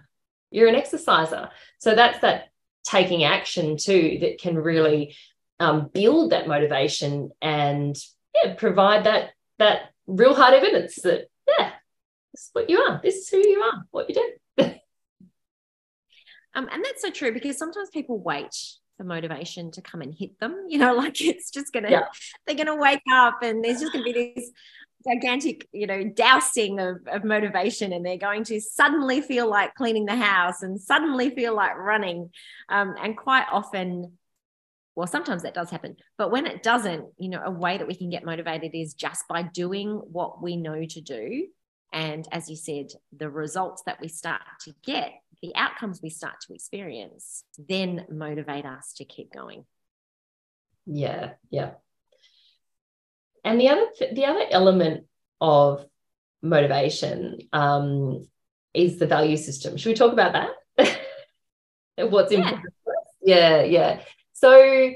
you're 0.51 0.67
an 0.67 0.75
exerciser. 0.75 1.49
So 1.79 1.95
that's 1.95 2.19
that 2.19 2.49
taking 2.83 3.23
action 3.23 3.77
too 3.77 4.19
that 4.21 4.39
can 4.39 4.55
really 4.55 5.15
um, 5.59 5.89
build 5.91 6.31
that 6.31 6.47
motivation 6.47 7.31
and 7.41 7.95
yeah, 8.35 8.53
provide 8.55 9.05
that 9.05 9.31
that 9.57 9.93
real 10.05 10.35
hard 10.35 10.53
evidence 10.53 10.95
that 11.03 11.27
this 12.33 12.43
is 12.43 12.49
what 12.53 12.69
you 12.69 12.79
are. 12.79 12.99
This 13.03 13.15
is 13.15 13.29
who 13.29 13.37
you 13.37 13.61
are. 13.61 13.85
What 13.91 14.09
you 14.09 14.15
do. 14.15 14.71
Um, 16.55 16.69
and 16.71 16.85
that's 16.85 17.01
so 17.01 17.09
true 17.09 17.31
because 17.31 17.57
sometimes 17.57 17.89
people 17.89 18.19
wait 18.19 18.55
for 18.97 19.03
motivation 19.03 19.71
to 19.71 19.81
come 19.81 20.01
and 20.01 20.13
hit 20.13 20.39
them. 20.39 20.65
You 20.67 20.77
know, 20.77 20.93
like 21.03 21.19
it's 21.19 21.49
just 21.49 21.73
gonna 21.73 21.89
yeah. 21.89 22.03
they're 22.45 22.55
gonna 22.55 22.75
wake 22.75 23.01
up 23.11 23.39
and 23.41 23.63
there's 23.63 23.79
just 23.79 23.91
gonna 23.91 24.05
be 24.05 24.33
this 24.35 24.51
gigantic, 25.07 25.67
you 25.71 25.87
know, 25.87 26.03
dousing 26.03 26.79
of, 26.79 26.97
of 27.07 27.23
motivation, 27.23 27.93
and 27.93 28.05
they're 28.05 28.17
going 28.17 28.43
to 28.45 28.59
suddenly 28.59 29.21
feel 29.21 29.49
like 29.49 29.75
cleaning 29.75 30.05
the 30.05 30.15
house 30.15 30.61
and 30.61 30.79
suddenly 30.79 31.29
feel 31.29 31.55
like 31.55 31.77
running. 31.77 32.29
Um, 32.69 32.95
and 33.01 33.17
quite 33.17 33.45
often, 33.51 34.13
well, 34.95 35.07
sometimes 35.07 35.43
that 35.43 35.53
does 35.53 35.69
happen, 35.69 35.97
but 36.17 36.31
when 36.31 36.45
it 36.45 36.63
doesn't, 36.63 37.05
you 37.17 37.29
know, 37.29 37.41
a 37.43 37.51
way 37.51 37.77
that 37.77 37.87
we 37.87 37.95
can 37.95 38.09
get 38.09 38.23
motivated 38.23 38.71
is 38.73 38.93
just 38.93 39.27
by 39.27 39.41
doing 39.41 39.89
what 39.89 40.41
we 40.41 40.55
know 40.55 40.85
to 40.85 41.01
do. 41.01 41.47
And 41.93 42.27
as 42.31 42.49
you 42.49 42.55
said, 42.55 42.87
the 43.15 43.29
results 43.29 43.83
that 43.85 44.01
we 44.01 44.07
start 44.07 44.41
to 44.61 44.73
get 44.83 45.13
the 45.43 45.53
outcomes 45.55 45.99
we 46.01 46.09
start 46.09 46.35
to 46.39 46.53
experience 46.53 47.43
then 47.67 48.05
motivate 48.09 48.65
us 48.65 48.93
to 48.93 49.05
keep 49.05 49.31
going. 49.31 49.65
Yeah 50.85 51.33
yeah. 51.51 51.71
And 53.43 53.59
the 53.59 53.69
other 53.69 53.85
the 54.13 54.25
other 54.25 54.45
element 54.49 55.05
of 55.41 55.85
motivation 56.41 57.39
um, 57.51 58.25
is 58.73 58.97
the 58.97 59.05
value 59.05 59.37
system. 59.37 59.75
Should 59.75 59.89
we 59.89 59.95
talk 59.95 60.13
about 60.13 60.33
that? 60.77 60.99
What's 62.09 62.31
yeah. 62.31 62.39
important? 62.39 62.73
Yeah 63.21 63.63
yeah. 63.63 63.99
So 64.31 64.93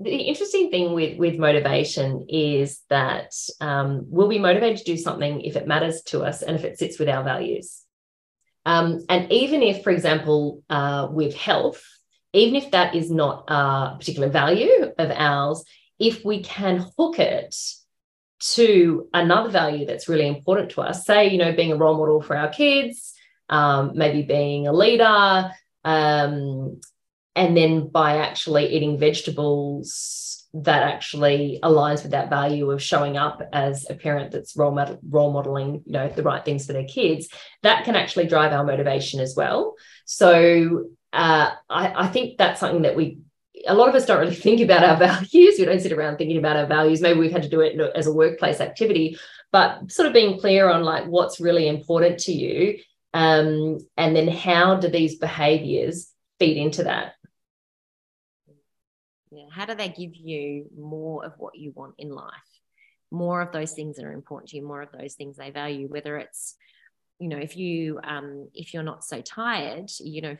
the 0.00 0.16
interesting 0.16 0.70
thing 0.70 0.94
with 0.94 1.18
with 1.18 1.38
motivation 1.38 2.26
is 2.28 2.80
that 2.88 3.34
um, 3.60 4.06
we'll 4.08 4.28
be 4.28 4.38
motivated 4.38 4.78
to 4.78 4.84
do 4.84 4.96
something 4.96 5.42
if 5.42 5.56
it 5.56 5.66
matters 5.66 6.02
to 6.04 6.22
us 6.22 6.42
and 6.42 6.56
if 6.56 6.64
it 6.64 6.78
sits 6.78 6.98
with 6.98 7.08
our 7.08 7.22
values. 7.22 7.82
Um, 8.64 9.04
and 9.08 9.30
even 9.30 9.62
if, 9.62 9.82
for 9.82 9.90
example, 9.90 10.62
uh, 10.70 11.08
with 11.10 11.34
health, 11.34 11.82
even 12.32 12.56
if 12.56 12.70
that 12.70 12.94
is 12.94 13.10
not 13.10 13.44
a 13.48 13.96
particular 13.98 14.28
value 14.28 14.92
of 14.96 15.10
ours, 15.10 15.64
if 15.98 16.24
we 16.24 16.42
can 16.42 16.86
hook 16.96 17.18
it 17.18 17.54
to 18.40 19.08
another 19.12 19.50
value 19.50 19.84
that's 19.84 20.08
really 20.08 20.26
important 20.26 20.70
to 20.70 20.80
us, 20.80 21.04
say, 21.04 21.28
you 21.28 21.38
know, 21.38 21.52
being 21.52 21.72
a 21.72 21.76
role 21.76 21.98
model 21.98 22.22
for 22.22 22.36
our 22.36 22.48
kids, 22.48 23.12
um, 23.50 23.92
maybe 23.94 24.22
being 24.22 24.66
a 24.66 24.72
leader, 24.72 25.50
um, 25.84 26.80
and 27.36 27.56
then 27.56 27.88
by 27.88 28.18
actually 28.18 28.74
eating 28.74 28.98
vegetables 28.98 30.46
that 30.52 30.82
actually 30.82 31.60
aligns 31.62 32.02
with 32.02 32.10
that 32.10 32.28
value 32.28 32.70
of 32.70 32.82
showing 32.82 33.16
up 33.16 33.40
as 33.52 33.88
a 33.88 33.94
parent 33.94 34.32
that's 34.32 34.56
role 34.56 34.72
model, 34.72 34.98
role 35.08 35.32
modeling 35.32 35.82
you 35.86 35.92
know 35.92 36.08
the 36.08 36.24
right 36.24 36.44
things 36.44 36.66
for 36.66 36.72
their 36.72 36.86
kids 36.86 37.28
that 37.62 37.84
can 37.84 37.94
actually 37.94 38.26
drive 38.26 38.52
our 38.52 38.64
motivation 38.64 39.20
as 39.20 39.34
well. 39.36 39.76
So 40.06 40.86
uh, 41.12 41.50
I, 41.68 42.04
I 42.04 42.08
think 42.08 42.36
that's 42.36 42.60
something 42.60 42.82
that 42.82 42.96
we 42.96 43.18
a 43.68 43.74
lot 43.74 43.88
of 43.88 43.94
us 43.94 44.06
don't 44.06 44.18
really 44.18 44.34
think 44.46 44.60
about 44.60 44.82
our 44.82 44.96
values. 44.96 45.56
We 45.58 45.64
don't 45.66 45.80
sit 45.80 45.92
around 45.92 46.16
thinking 46.16 46.38
about 46.38 46.56
our 46.56 46.66
values. 46.66 47.00
Maybe 47.00 47.20
we've 47.20 47.32
had 47.32 47.42
to 47.42 47.48
do 47.48 47.60
it 47.60 47.78
as 47.94 48.06
a 48.06 48.12
workplace 48.12 48.60
activity 48.60 49.18
but 49.52 49.90
sort 49.90 50.06
of 50.06 50.14
being 50.14 50.38
clear 50.38 50.68
on 50.68 50.82
like 50.82 51.06
what's 51.06 51.40
really 51.40 51.68
important 51.68 52.18
to 52.20 52.32
you 52.32 52.78
um, 53.12 53.78
and 53.96 54.14
then 54.14 54.28
how 54.28 54.76
do 54.76 54.88
these 54.88 55.18
behaviors 55.18 56.12
feed 56.38 56.56
into 56.56 56.84
that 56.84 57.14
how 59.50 59.64
do 59.64 59.74
they 59.74 59.88
give 59.88 60.14
you 60.14 60.66
more 60.76 61.24
of 61.24 61.32
what 61.38 61.56
you 61.56 61.72
want 61.74 61.94
in 61.98 62.10
life? 62.10 62.32
More 63.10 63.40
of 63.40 63.52
those 63.52 63.72
things 63.72 63.96
that 63.96 64.04
are 64.04 64.12
important 64.12 64.50
to 64.50 64.56
you, 64.56 64.66
more 64.66 64.82
of 64.82 64.92
those 64.92 65.14
things 65.14 65.36
they 65.36 65.50
value, 65.50 65.88
whether 65.88 66.16
it's, 66.16 66.56
you 67.18 67.28
know, 67.28 67.38
if 67.38 67.56
you 67.56 68.00
um 68.02 68.48
if 68.54 68.72
you're 68.72 68.82
not 68.82 69.04
so 69.04 69.20
tired, 69.20 69.90
you 69.98 70.22
know, 70.22 70.36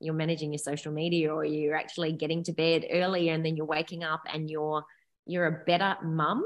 you're 0.00 0.14
managing 0.14 0.52
your 0.52 0.58
social 0.58 0.92
media 0.92 1.34
or 1.34 1.44
you're 1.44 1.76
actually 1.76 2.12
getting 2.12 2.42
to 2.44 2.52
bed 2.52 2.86
early 2.90 3.28
and 3.28 3.44
then 3.44 3.56
you're 3.56 3.66
waking 3.66 4.04
up 4.04 4.22
and 4.32 4.50
you're 4.50 4.84
you're 5.26 5.46
a 5.46 5.64
better 5.64 5.96
mum 6.02 6.44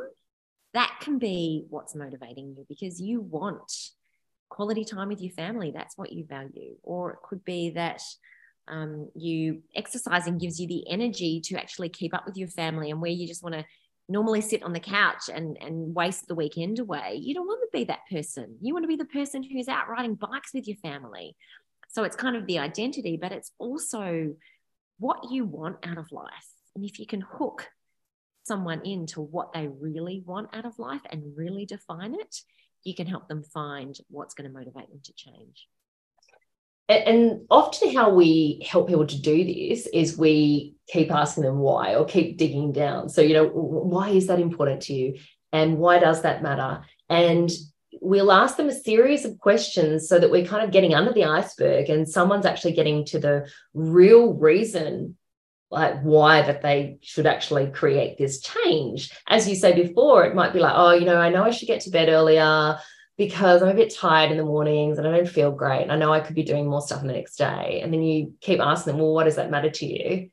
that 0.75 0.99
can 1.01 1.19
be 1.19 1.65
what's 1.71 1.95
motivating 1.95 2.55
you 2.57 2.67
because 2.69 3.01
you 3.01 3.21
want 3.21 3.73
quality 4.49 4.85
time 4.85 5.09
with 5.09 5.21
your 5.21 5.33
family. 5.33 5.73
That's 5.75 5.97
what 5.97 6.13
you 6.13 6.25
value. 6.25 6.77
Or 6.83 7.13
it 7.13 7.19
could 7.23 7.45
be 7.45 7.71
that 7.71 8.03
um, 8.68 9.11
you 9.14 9.62
exercising 9.75 10.38
gives 10.38 10.61
you 10.61 10.66
the 10.66 10.88
energy 10.90 11.40
to 11.40 11.56
actually 11.56 11.88
keep 11.88 12.14
up 12.14 12.25
with 12.26 12.37
your 12.37 12.49
family 12.49 12.90
and 12.90 13.00
where 13.00 13.11
you 13.11 13.26
just 13.26 13.42
want 13.42 13.54
to 13.54 13.64
normally 14.09 14.40
sit 14.40 14.62
on 14.62 14.73
the 14.73 14.80
couch 14.80 15.30
and 15.33 15.56
and 15.62 15.94
waste 15.94 16.28
the 16.28 16.35
weekend 16.35 16.78
away 16.78 17.18
you 17.23 17.33
don't 17.33 17.47
want 17.47 17.61
to 17.62 17.78
be 17.78 17.85
that 17.85 18.00
person 18.11 18.54
you 18.61 18.75
want 18.75 18.83
to 18.83 18.88
be 18.88 18.97
the 18.97 19.04
person 19.06 19.42
who's 19.42 19.66
out 19.66 19.88
riding 19.88 20.14
bikes 20.14 20.52
with 20.52 20.68
your 20.68 20.76
family 20.76 21.35
so 21.94 22.02
it's 22.02 22.16
kind 22.16 22.35
of 22.35 22.47
the 22.47 22.59
identity, 22.59 23.16
but 23.16 23.30
it's 23.30 23.52
also 23.56 24.35
what 24.99 25.30
you 25.30 25.44
want 25.44 25.76
out 25.87 25.97
of 25.97 26.11
life. 26.11 26.49
And 26.75 26.85
if 26.85 26.99
you 26.99 27.06
can 27.06 27.21
hook 27.21 27.68
someone 28.42 28.85
into 28.85 29.21
what 29.21 29.52
they 29.52 29.68
really 29.68 30.21
want 30.26 30.49
out 30.52 30.66
of 30.66 30.80
life 30.80 31.02
and 31.09 31.37
really 31.37 31.66
define 31.66 32.14
it, 32.14 32.37
you 32.83 32.97
can 32.97 33.06
help 33.06 33.28
them 33.28 33.44
find 33.44 33.97
what's 34.09 34.35
going 34.35 34.50
to 34.50 34.52
motivate 34.52 34.90
them 34.90 35.00
to 35.04 35.12
change. 35.14 35.68
And 36.88 37.47
often, 37.50 37.95
how 37.95 38.11
we 38.11 38.67
help 38.69 38.88
people 38.88 39.07
to 39.07 39.21
do 39.21 39.45
this 39.45 39.87
is 39.87 40.19
we 40.19 40.75
keep 40.87 41.11
asking 41.11 41.45
them 41.45 41.59
why 41.59 41.95
or 41.95 42.05
keep 42.05 42.37
digging 42.37 42.73
down. 42.73 43.09
So, 43.09 43.23
you 43.23 43.35
know, 43.35 43.47
why 43.47 44.11
is 44.11 44.26
that 44.26 44.38
important 44.38 44.83
to 44.83 44.93
you? 44.93 45.19
And 45.53 45.79
why 45.79 45.99
does 45.99 46.23
that 46.23 46.43
matter? 46.43 46.83
And 47.09 47.50
we'll 48.00 48.33
ask 48.33 48.57
them 48.57 48.69
a 48.69 48.75
series 48.75 49.25
of 49.25 49.38
questions 49.38 50.09
so 50.09 50.19
that 50.19 50.31
we're 50.31 50.45
kind 50.45 50.64
of 50.64 50.71
getting 50.71 50.95
under 50.95 51.12
the 51.12 51.25
iceberg 51.25 51.88
and 51.88 52.09
someone's 52.09 52.47
actually 52.47 52.73
getting 52.73 53.05
to 53.07 53.19
the 53.19 53.49
real 53.73 54.35
reason 54.35 55.17
like 55.71 56.00
why 56.03 56.43
that 56.43 56.62
they 56.62 56.99
should 57.00 57.26
actually 57.26 57.71
create 57.71 58.19
this 58.19 58.41
change 58.41 59.11
as 59.29 59.49
you 59.49 59.55
say 59.55 59.73
before 59.75 60.25
it 60.25 60.35
might 60.35 60.53
be 60.53 60.61
like 60.61 60.75
oh 60.76 60.93
you 60.93 61.05
know 61.05 61.17
i 61.17 61.31
know 61.31 61.43
i 61.43 61.50
should 61.50 61.67
get 61.67 61.81
to 61.81 61.91
bed 61.91 62.09
earlier 62.09 62.79
because 63.16 63.62
i'm 63.62 63.68
a 63.68 63.75
bit 63.75 63.94
tired 63.94 64.30
in 64.30 64.37
the 64.37 64.44
mornings 64.44 64.99
and 64.99 65.06
i 65.06 65.11
don't 65.11 65.28
feel 65.28 65.50
great 65.52 65.83
and 65.83 65.92
i 65.92 65.97
know 65.97 66.12
i 66.12 66.21
could 66.21 66.35
be 66.35 66.42
doing 66.42 66.66
more 66.66 66.80
stuff 66.80 67.02
the 67.02 67.06
next 67.09 67.37
day 67.37 67.80
and 67.83 67.92
then 67.92 68.02
you 68.02 68.35
keep 68.40 68.61
asking 68.61 68.92
them 68.92 69.00
well 69.00 69.14
what 69.14 69.25
does 69.25 69.37
that 69.37 69.50
matter 69.50 69.71
to 69.71 69.87
you 69.87 70.30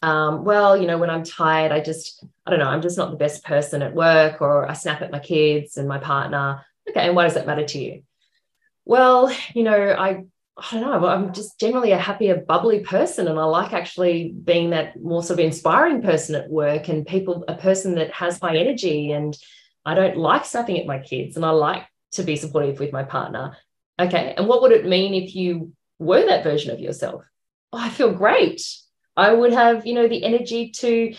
um, 0.00 0.44
well, 0.44 0.76
you 0.76 0.86
know, 0.86 0.98
when 0.98 1.10
I'm 1.10 1.24
tired, 1.24 1.72
I 1.72 1.80
just, 1.80 2.24
I 2.46 2.50
don't 2.50 2.60
know, 2.60 2.68
I'm 2.68 2.82
just 2.82 2.96
not 2.96 3.10
the 3.10 3.16
best 3.16 3.44
person 3.44 3.82
at 3.82 3.94
work, 3.94 4.40
or 4.40 4.70
I 4.70 4.74
snap 4.74 5.02
at 5.02 5.10
my 5.10 5.18
kids 5.18 5.76
and 5.76 5.88
my 5.88 5.98
partner. 5.98 6.64
Okay, 6.88 7.06
and 7.06 7.16
why 7.16 7.24
does 7.24 7.34
that 7.34 7.46
matter 7.46 7.64
to 7.64 7.78
you? 7.78 8.02
Well, 8.84 9.34
you 9.54 9.64
know, 9.64 9.94
I 9.98 10.24
I 10.56 10.80
don't 10.80 11.02
know, 11.02 11.06
I'm 11.06 11.32
just 11.32 11.60
generally 11.60 11.92
a 11.92 11.98
happier, 11.98 12.36
bubbly 12.36 12.80
person. 12.80 13.28
And 13.28 13.38
I 13.38 13.44
like 13.44 13.72
actually 13.72 14.32
being 14.32 14.70
that 14.70 15.00
more 15.00 15.22
sort 15.22 15.38
of 15.38 15.44
inspiring 15.44 16.02
person 16.02 16.34
at 16.34 16.50
work 16.50 16.88
and 16.88 17.06
people, 17.06 17.44
a 17.46 17.54
person 17.54 17.94
that 17.94 18.12
has 18.12 18.40
high 18.40 18.56
energy. 18.56 19.12
And 19.12 19.36
I 19.84 19.94
don't 19.94 20.16
like 20.16 20.44
snapping 20.44 20.78
at 20.78 20.86
my 20.86 20.98
kids 20.98 21.36
and 21.36 21.44
I 21.44 21.50
like 21.50 21.84
to 22.12 22.22
be 22.22 22.36
supportive 22.36 22.78
with 22.78 22.92
my 22.92 23.02
partner. 23.02 23.56
Okay. 23.98 24.34
And 24.36 24.46
what 24.46 24.62
would 24.62 24.72
it 24.72 24.86
mean 24.86 25.14
if 25.14 25.34
you 25.34 25.72
were 25.98 26.24
that 26.26 26.44
version 26.44 26.70
of 26.70 26.80
yourself? 26.80 27.24
Oh, 27.72 27.78
I 27.78 27.90
feel 27.90 28.12
great. 28.12 28.62
I 29.16 29.32
would 29.32 29.52
have, 29.52 29.86
you 29.86 29.94
know, 29.94 30.08
the 30.08 30.24
energy 30.24 30.70
to, 30.70 31.14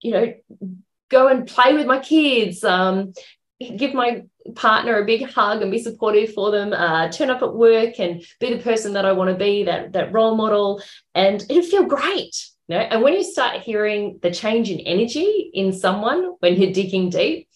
you 0.00 0.10
know, 0.10 0.34
go 1.10 1.28
and 1.28 1.46
play 1.46 1.74
with 1.74 1.86
my 1.86 2.00
kids, 2.00 2.64
um, 2.64 3.12
give 3.76 3.94
my 3.94 4.22
partner 4.54 4.98
a 4.98 5.04
big 5.04 5.28
hug 5.28 5.62
and 5.62 5.70
be 5.70 5.78
supportive 5.78 6.32
for 6.32 6.50
them 6.50 6.72
uh, 6.72 7.08
turn 7.10 7.30
up 7.30 7.42
at 7.42 7.54
work 7.54 8.00
and 8.00 8.24
be 8.40 8.52
the 8.52 8.62
person 8.62 8.94
that 8.94 9.04
i 9.04 9.12
want 9.12 9.30
to 9.30 9.36
be 9.36 9.62
that 9.64 9.92
that 9.92 10.12
role 10.12 10.34
model 10.34 10.82
and 11.14 11.44
it'll 11.48 11.62
feel 11.62 11.84
great 11.84 12.48
you 12.66 12.74
know 12.74 12.80
and 12.80 13.02
when 13.02 13.14
you 13.14 13.22
start 13.22 13.60
hearing 13.60 14.18
the 14.22 14.30
change 14.30 14.70
in 14.70 14.80
energy 14.80 15.50
in 15.54 15.72
someone 15.72 16.34
when 16.40 16.60
you're 16.60 16.72
digging 16.72 17.08
deep 17.08 17.48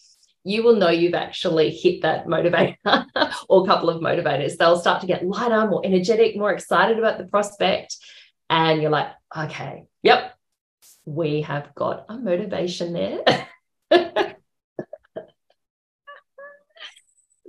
you 0.46 0.62
will 0.62 0.76
know 0.76 0.88
you've 0.88 1.14
actually 1.14 1.70
hit 1.70 2.02
that 2.02 2.26
motivator 2.26 2.76
or 3.48 3.64
a 3.64 3.66
couple 3.66 3.90
of 3.90 4.00
motivators 4.00 4.56
they'll 4.56 4.78
start 4.78 5.00
to 5.00 5.06
get 5.06 5.26
lighter 5.26 5.66
more 5.68 5.84
energetic 5.84 6.36
more 6.36 6.52
excited 6.52 6.98
about 6.98 7.18
the 7.18 7.24
prospect 7.24 7.96
and 8.48 8.80
you're 8.80 8.90
like 8.90 9.08
okay 9.36 9.84
yep 10.02 10.34
we 11.04 11.42
have 11.42 11.74
got 11.74 12.06
a 12.08 12.16
motivation 12.16 12.92
there 12.92 13.46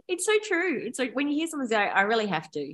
it's 0.07 0.25
so 0.25 0.33
true. 0.43 0.81
It's 0.83 0.99
like 0.99 1.15
when 1.15 1.27
you 1.27 1.35
hear 1.35 1.47
someone 1.47 1.67
say, 1.67 1.75
I 1.75 2.01
really 2.01 2.27
have 2.27 2.49
to, 2.51 2.73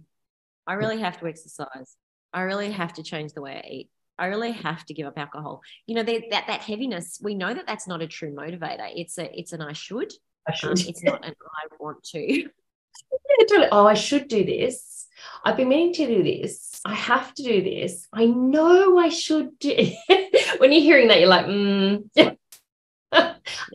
I 0.68 0.74
really 0.74 1.00
have 1.00 1.20
to 1.20 1.28
exercise. 1.28 1.96
I 2.32 2.42
really 2.42 2.72
have 2.72 2.94
to 2.94 3.04
change 3.04 3.34
the 3.34 3.42
way 3.42 3.62
I 3.64 3.68
eat. 3.68 3.90
I 4.18 4.28
really 4.28 4.52
have 4.52 4.86
to 4.86 4.94
give 4.94 5.08
up 5.08 5.18
alcohol. 5.18 5.62
You 5.88 5.96
know, 5.96 6.04
that 6.04 6.48
that 6.48 6.62
heaviness. 6.62 7.20
We 7.22 7.36
know 7.36 7.54
that 7.54 7.66
that's 7.68 7.88
not 7.88 8.02
a 8.02 8.08
true 8.08 8.34
motivator. 8.34 8.90
It's 8.96 9.18
a 9.18 9.38
it's 9.38 9.54
an 9.54 9.62
I 9.62 9.74
should. 9.74 10.14
I 10.48 10.54
should. 10.54 10.80
Um, 10.80 10.86
it's 10.88 11.04
not 11.04 11.26
an 11.26 11.34
I 11.34 11.76
want 11.80 12.04
to. 12.04 12.50
Yeah, 13.40 13.46
totally. 13.50 13.70
Oh, 13.72 13.88
I 13.88 13.96
should 13.96 14.28
do 14.28 14.46
this. 14.46 15.08
I've 15.44 15.58
been 15.58 15.70
meaning 15.70 15.94
to 15.96 16.06
do 16.06 16.22
this. 16.22 16.80
I 16.86 16.94
have 16.94 17.34
to 17.34 17.44
do 17.44 17.64
this. 17.64 18.08
I 18.14 18.26
know 18.26 19.00
I 19.00 19.10
should 19.10 19.58
do. 19.58 19.92
when 20.58 20.72
you're 20.72 20.82
hearing 20.82 21.08
that, 21.08 21.20
you're 21.20 21.30
like, 21.30 21.48
mm, 21.48 22.04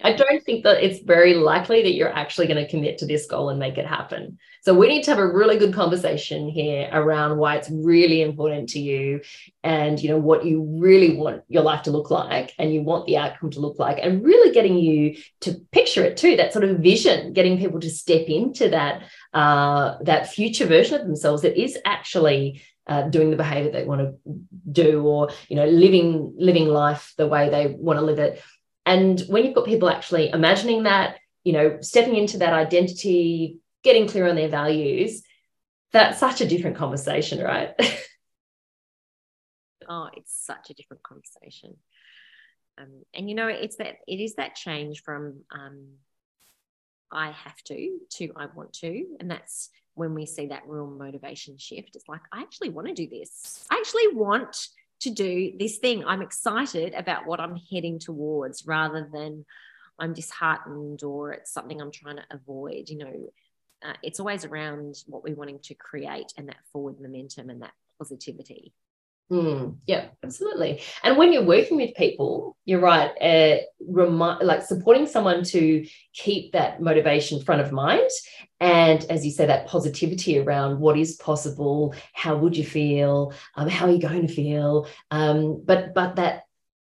I 0.03 0.13
don't 0.13 0.45
think 0.45 0.65
that 0.65 0.83
it's 0.83 1.01
very 1.01 1.35
likely 1.35 1.83
that 1.83 1.95
you're 1.95 2.13
actually 2.13 2.47
going 2.47 2.65
to 2.65 2.71
commit 2.71 2.99
to 2.99 3.07
this 3.07 3.27
goal 3.27 3.51
and 3.51 3.59
make 3.59 3.79
it 3.79 3.87
happen. 3.87 4.39
So 4.63 4.75
we 4.75 4.89
need 4.89 5.05
to 5.05 5.11
have 5.11 5.19
a 5.19 5.27
really 5.27 5.57
good 5.57 5.73
conversation 5.75 6.49
here 6.49 6.89
around 6.93 7.39
why 7.39 7.57
it's 7.57 7.71
really 7.71 8.23
important 8.23 8.69
to 8.71 8.81
you 8.81 9.21
and 9.63 10.01
you 10.01 10.09
know 10.11 10.19
what 10.19 10.45
you 10.45 10.63
really 10.81 11.17
want 11.17 11.43
your 11.49 11.63
life 11.63 11.83
to 11.85 11.91
look 11.91 12.11
like 12.11 12.53
and 12.59 12.73
you 12.73 12.83
want 12.83 13.07
the 13.07 13.17
outcome 13.17 13.51
to 13.51 13.61
look 13.61 13.79
like 13.79 13.99
and 14.03 14.25
really 14.25 14.53
getting 14.53 14.77
you 14.77 15.17
to 15.41 15.55
picture 15.73 16.05
it 16.05 16.17
too 16.17 16.37
that 16.37 16.53
sort 16.53 16.65
of 16.65 16.79
vision 16.79 17.33
getting 17.33 17.59
people 17.59 17.81
to 17.81 17.91
step 17.91 18.27
into 18.27 18.69
that 18.69 19.05
uh, 19.35 19.97
that 20.03 20.29
future 20.29 20.67
version 20.67 21.01
of 21.01 21.07
themselves 21.07 21.43
that 21.43 21.61
is 21.61 21.79
actually 21.85 22.63
uh, 22.87 23.03
doing 23.03 23.31
the 23.31 23.37
behavior 23.37 23.71
they 23.71 23.85
want 23.85 24.01
to 24.01 24.15
do 24.71 25.03
or 25.03 25.31
you 25.49 25.57
know 25.57 25.67
living 25.67 26.35
living 26.39 26.67
life 26.67 27.13
the 27.17 27.27
way 27.27 27.51
they 27.51 27.75
want 27.79 27.99
to 27.99 28.05
live 28.05 28.19
it 28.19 28.43
and 28.89 29.21
when 29.29 29.45
you've 29.45 29.55
got 29.55 29.67
people 29.67 29.91
actually 29.91 30.31
imagining 30.31 30.85
that, 30.85 31.19
you 31.45 31.53
know, 31.53 31.77
stepping 31.83 32.17
into 32.17 32.39
that 32.39 32.55
identity, 32.55 33.59
getting 33.85 34.09
clear 34.09 34.27
on 34.27 34.35
their 34.35 34.49
values, 34.49 35.23
that's 35.93 36.19
such 36.19 36.41
a 36.41 36.49
different 36.49 36.79
conversation, 36.79 37.45
right? 37.45 37.75
oh, 39.91 40.09
it's 40.17 40.35
such 40.43 40.71
a 40.71 40.75
different 40.75 41.03
conversation. 41.03 41.77
Um, 42.79 43.03
and 43.13 43.29
you 43.29 43.35
know, 43.35 43.49
it's 43.49 43.77
that 43.77 43.97
it 44.07 44.21
is 44.21 44.37
that 44.37 44.55
change 44.55 45.03
from 45.03 45.43
um, 45.53 45.89
I 47.13 47.33
have 47.33 47.63
to 47.65 47.99
to 48.13 48.33
I 48.37 48.47
want 48.47 48.73
to, 48.75 49.05
and 49.21 49.31
that's 49.31 49.69
when 49.97 50.15
we 50.15 50.25
see 50.25 50.47
that 50.47 50.63
real 50.67 50.87
motivation 50.87 51.59
shift. 51.59 51.95
It's 51.95 52.09
like 52.09 52.23
I 52.33 52.41
actually 52.41 52.71
want 52.71 52.89
to 52.89 52.95
do 52.95 53.07
this. 53.07 53.67
I 53.71 53.75
actually 53.75 54.15
want 54.15 54.57
to 55.01 55.11
do 55.11 55.53
this 55.59 55.79
thing. 55.79 56.05
I'm 56.05 56.23
excited 56.23 56.95
about 56.95 57.27
what 57.27 57.41
I'm 57.41 57.57
heading 57.71 57.99
towards 57.99 58.67
rather 58.67 59.09
than 59.13 59.45
I'm 59.99 60.13
disheartened 60.13 61.03
or 61.03 61.33
it's 61.33 61.53
something 61.53 61.81
I'm 61.81 61.91
trying 61.91 62.17
to 62.17 62.25
avoid. 62.31 62.89
You 62.89 62.99
know, 62.99 63.33
uh, 63.85 63.95
it's 64.03 64.21
always 64.21 64.45
around 64.45 65.03
what 65.07 65.23
we're 65.23 65.35
wanting 65.35 65.61
to 65.65 65.75
create 65.75 66.33
and 66.37 66.49
that 66.49 66.65
forward 66.73 67.01
momentum 67.01 67.51
and 67.51 67.63
that 67.63 67.75
positivity. 67.99 68.73
Mm, 69.31 69.77
yeah, 69.87 70.07
absolutely. 70.25 70.81
And 71.03 71.19
when 71.19 71.35
you're 71.35 71.45
working 71.45 71.77
with 71.77 71.95
people, 71.95 72.57
you're 72.65 72.81
right. 72.81 73.11
Uh, 73.21 73.59
like 74.43 74.63
supporting 74.63 75.07
someone 75.07 75.45
to 75.45 75.87
keep 76.15 76.53
that 76.53 76.81
motivation 76.81 77.43
front 77.43 77.61
of 77.61 77.71
mind, 77.71 78.09
and 78.59 79.05
as 79.11 79.27
you 79.27 79.31
say, 79.31 79.45
that 79.45 79.67
positivity 79.67 80.39
around 80.39 80.81
what 80.81 80.99
is 80.99 81.17
possible, 81.17 81.95
how 82.15 82.39
would 82.39 82.57
you 82.57 82.65
feel, 82.65 83.35
um, 83.55 83.69
how 83.69 83.87
are 83.87 83.93
you 83.93 84.01
going 84.01 84.27
to 84.27 84.33
feel, 84.33 84.89
um, 85.11 85.63
but 85.63 85.93
but 85.95 86.17
that 86.17 86.45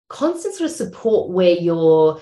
constant 0.10 0.54
sort 0.54 0.70
of 0.70 0.76
support 0.76 1.30
where 1.32 1.56
you're 1.56 2.22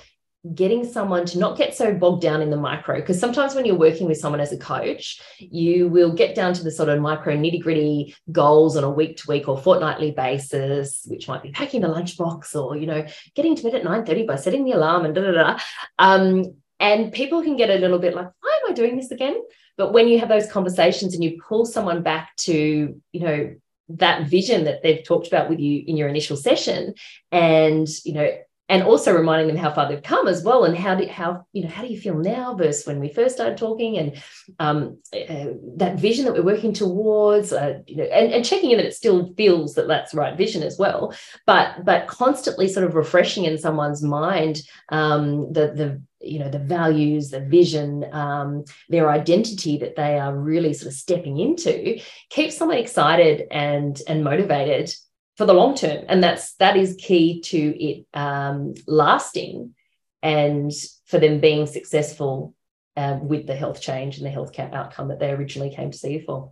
getting 0.56 0.84
someone 0.84 1.24
to 1.24 1.38
not 1.38 1.56
get 1.56 1.76
so 1.76 1.94
bogged 1.94 2.22
down 2.22 2.42
in 2.42 2.50
the 2.50 2.58
micro 2.58 2.96
because 2.96 3.20
sometimes 3.20 3.54
when 3.54 3.64
you're 3.64 3.76
working 3.76 4.08
with 4.08 4.18
someone 4.18 4.42
as 4.42 4.52
a 4.52 4.58
coach 4.58 5.22
you 5.38 5.88
will 5.88 6.12
get 6.12 6.34
down 6.34 6.52
to 6.52 6.64
the 6.64 6.72
sort 6.72 6.90
of 6.90 7.00
micro 7.00 7.38
nitty 7.38 7.62
gritty 7.62 8.16
goals 8.32 8.76
on 8.76 8.84
a 8.84 8.90
week 8.90 9.18
to 9.18 9.30
week 9.30 9.48
or 9.48 9.56
fortnightly 9.56 10.10
basis 10.10 11.04
which 11.06 11.28
might 11.28 11.44
be 11.44 11.52
packing 11.52 11.84
a 11.84 11.88
lunchbox 11.88 12.56
or 12.56 12.76
you 12.76 12.88
know 12.88 13.06
getting 13.36 13.56
to 13.56 13.62
bed 13.62 13.76
at 13.76 13.84
9 13.84 14.04
30 14.04 14.26
by 14.26 14.36
setting 14.36 14.66
the 14.66 14.72
alarm 14.72 15.06
and 15.06 15.14
da 15.14 15.22
da 15.22 15.32
da. 15.32 15.60
Um, 16.00 16.56
and 16.80 17.14
people 17.14 17.44
can 17.44 17.56
get 17.56 17.70
a 17.70 17.76
little 17.76 18.00
bit 18.00 18.16
like 18.16 18.30
why 18.42 18.60
am 18.64 18.72
i 18.72 18.74
doing 18.74 18.98
this 18.98 19.12
again? 19.12 19.40
But 19.78 19.94
when 19.94 20.08
you 20.08 20.20
have 20.20 20.30
those 20.30 20.52
conversations 20.52 21.14
and 21.14 21.24
you 21.24 21.40
pull 21.48 21.66
someone 21.66 22.02
back 22.02 22.36
to 22.38 23.00
you 23.12 23.20
know 23.20 23.56
that 23.90 24.28
vision 24.28 24.64
that 24.66 24.82
they've 24.82 25.04
talked 25.04 25.28
about 25.28 25.50
with 25.50 25.60
you 25.60 25.84
in 25.86 25.98
your 25.98 26.08
initial 26.08 26.38
session 26.38 26.96
and 27.32 27.88
you 28.04 28.14
know 28.14 28.32
and 28.72 28.84
also 28.84 29.14
reminding 29.14 29.48
them 29.48 29.58
how 29.58 29.70
far 29.70 29.90
they've 29.90 30.02
come 30.02 30.30
as 30.30 30.44
well 30.44 30.64
and 30.64 30.78
how 30.78 30.96
do 30.96 31.06
how 31.06 31.46
you 31.52 31.62
know 31.62 31.70
how 31.70 31.82
do 31.82 31.90
you 31.90 32.00
feel 32.00 32.16
now 32.16 32.56
versus 32.56 32.88
when 32.88 33.02
we 33.02 33.10
first 33.10 33.36
started 33.36 33.58
talking 33.58 33.98
and 33.98 34.24
um, 34.60 34.98
uh, 35.14 35.48
that 35.76 36.00
vision 36.00 36.24
that 36.24 36.34
we're 36.34 36.54
working 36.54 36.72
towards 36.72 37.52
uh, 37.52 37.80
you 37.86 37.98
know 37.98 38.06
and, 38.06 38.32
and 38.32 38.46
checking 38.46 38.72
in 38.72 38.78
that 38.78 38.86
it 38.86 38.96
still 38.96 39.34
feels 39.36 39.76
that 39.76 39.90
that's 39.90 40.14
the 40.14 40.18
right 40.18 40.38
vision 40.38 40.64
as 40.64 40.78
well 40.80 41.14
but 41.46 41.84
but 41.84 42.08
constantly 42.08 42.68
sort 42.68 42.86
of 42.86 42.96
refreshing 42.96 43.44
in 43.44 43.58
someone's 43.58 44.02
mind 44.02 44.62
um, 44.90 45.52
the 45.52 45.74
the 45.76 46.02
you 46.22 46.40
know 46.40 46.50
the 46.50 46.60
values 46.60 47.30
the 47.30 47.42
vision 47.42 48.06
um, 48.14 48.64
their 48.88 49.10
identity 49.10 49.80
that 49.80 49.98
they 49.98 50.18
are 50.18 50.38
really 50.38 50.74
sort 50.74 50.88
of 50.88 50.94
stepping 50.98 51.40
into 51.40 52.00
keeps 52.30 52.56
someone 52.56 52.78
excited 52.78 53.48
and 53.52 54.02
and 54.08 54.24
motivated 54.24 54.94
for 55.38 55.46
the 55.46 55.54
long 55.54 55.76
term 55.76 56.06
and 56.08 56.24
that's 56.24 56.54
that 56.56 56.78
is 56.78 56.96
key 57.00 57.42
to 57.42 57.58
it 57.58 58.06
um, 58.14 58.74
lasting 58.88 59.74
and 60.22 60.72
for 61.06 61.20
them 61.20 61.40
being 61.40 61.66
successful 61.66 62.54
um, 62.98 63.28
with 63.28 63.48
the 63.48 63.56
health 63.56 63.82
change 63.82 64.18
and 64.18 64.26
the 64.26 64.30
health 64.30 64.58
outcome 64.60 65.08
that 65.08 65.20
they 65.20 65.32
originally 65.32 65.74
came 65.74 65.92
to 65.92 65.98
see 65.98 66.14
you 66.14 66.24
for 66.26 66.52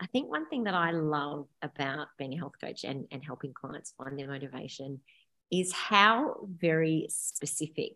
I 0.00 0.06
think 0.06 0.28
one 0.28 0.48
thing 0.48 0.64
that 0.64 0.74
I 0.74 0.90
love 0.90 1.46
about 1.62 2.08
being 2.18 2.34
a 2.34 2.36
health 2.36 2.54
coach 2.60 2.84
and, 2.84 3.06
and 3.10 3.24
helping 3.24 3.54
clients 3.54 3.94
find 3.96 4.18
their 4.18 4.26
motivation 4.26 5.00
is 5.50 5.72
how 5.72 6.46
very 6.58 7.06
specific 7.08 7.92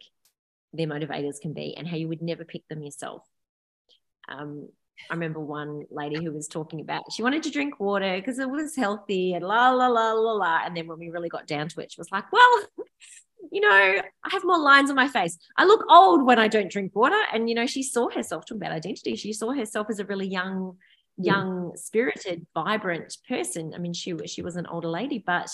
their 0.73 0.87
motivators 0.87 1.40
can 1.40 1.52
be 1.52 1.76
and 1.76 1.87
how 1.87 1.97
you 1.97 2.09
would 2.09 2.23
never 2.23 2.45
pick 2.45 2.66
them 2.68 2.83
yourself. 2.83 3.25
Um, 4.28 4.68
I 5.11 5.14
remember 5.14 5.40
one 5.40 5.85
lady 5.90 6.23
who 6.23 6.33
was 6.33 6.49
talking 6.49 6.81
about 6.81 7.12
she 7.12 7.23
wanted 7.23 7.43
to 7.45 7.50
drink 7.50 7.81
water 7.81 8.17
because 8.17 8.38
it 8.38 8.50
was 8.50 8.76
healthy 8.76 9.33
and 9.33 9.45
la 9.45 9.71
la 9.71 9.88
la 9.88 10.12
la 10.12 10.33
la. 10.33 10.61
And 10.64 10.76
then 10.76 10.87
when 10.87 10.99
we 10.99 11.11
really 11.11 11.28
got 11.28 11.47
down 11.47 11.69
to 11.69 11.81
it, 11.81 11.93
she 11.93 12.00
was 12.00 12.11
like, 12.12 12.31
Well, 12.33 12.62
you 13.52 13.61
know, 13.61 13.69
I 13.69 14.28
have 14.31 14.45
more 14.45 14.59
lines 14.59 14.90
on 14.90 14.97
my 14.97 15.09
face. 15.09 15.38
I 15.57 15.64
look 15.64 15.85
old 15.88 16.26
when 16.26 16.38
I 16.38 16.49
don't 16.49 16.71
drink 16.71 16.95
water. 16.95 17.21
And 17.33 17.49
you 17.49 17.55
know, 17.55 17.67
she 17.67 17.83
saw 17.83 18.11
herself 18.11 18.45
talking 18.45 18.62
about 18.62 18.73
identity. 18.73 19.17
She 19.17 19.33
saw 19.33 19.52
herself 19.52 19.88
as 19.90 19.99
a 19.99 20.05
really 20.05 20.28
young, 20.28 20.76
young, 21.17 21.73
spirited, 21.76 22.47
vibrant 22.55 23.17
person. 23.26 23.73
I 23.75 23.78
mean, 23.78 23.95
she 23.95 24.14
she 24.26 24.43
was 24.43 24.57
an 24.57 24.67
older 24.67 24.88
lady, 24.88 25.23
but 25.25 25.49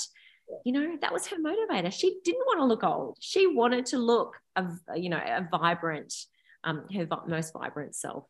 you 0.65 0.73
know 0.73 0.97
that 1.01 1.13
was 1.13 1.27
her 1.27 1.37
motivator 1.37 1.93
she 1.93 2.19
didn't 2.25 2.45
want 2.47 2.61
to 2.61 2.67
look 2.67 2.85
old 2.85 3.17
she 3.21 3.47
wanted 3.47 3.87
to 3.87 3.99
look 3.99 4.37
a 4.57 4.67
you 4.95 5.09
know 5.09 5.17
a 5.17 5.47
vibrant 5.51 6.13
um 6.65 6.85
her 6.95 7.07
most 7.27 7.53
vibrant 7.53 7.95
self 7.95 8.25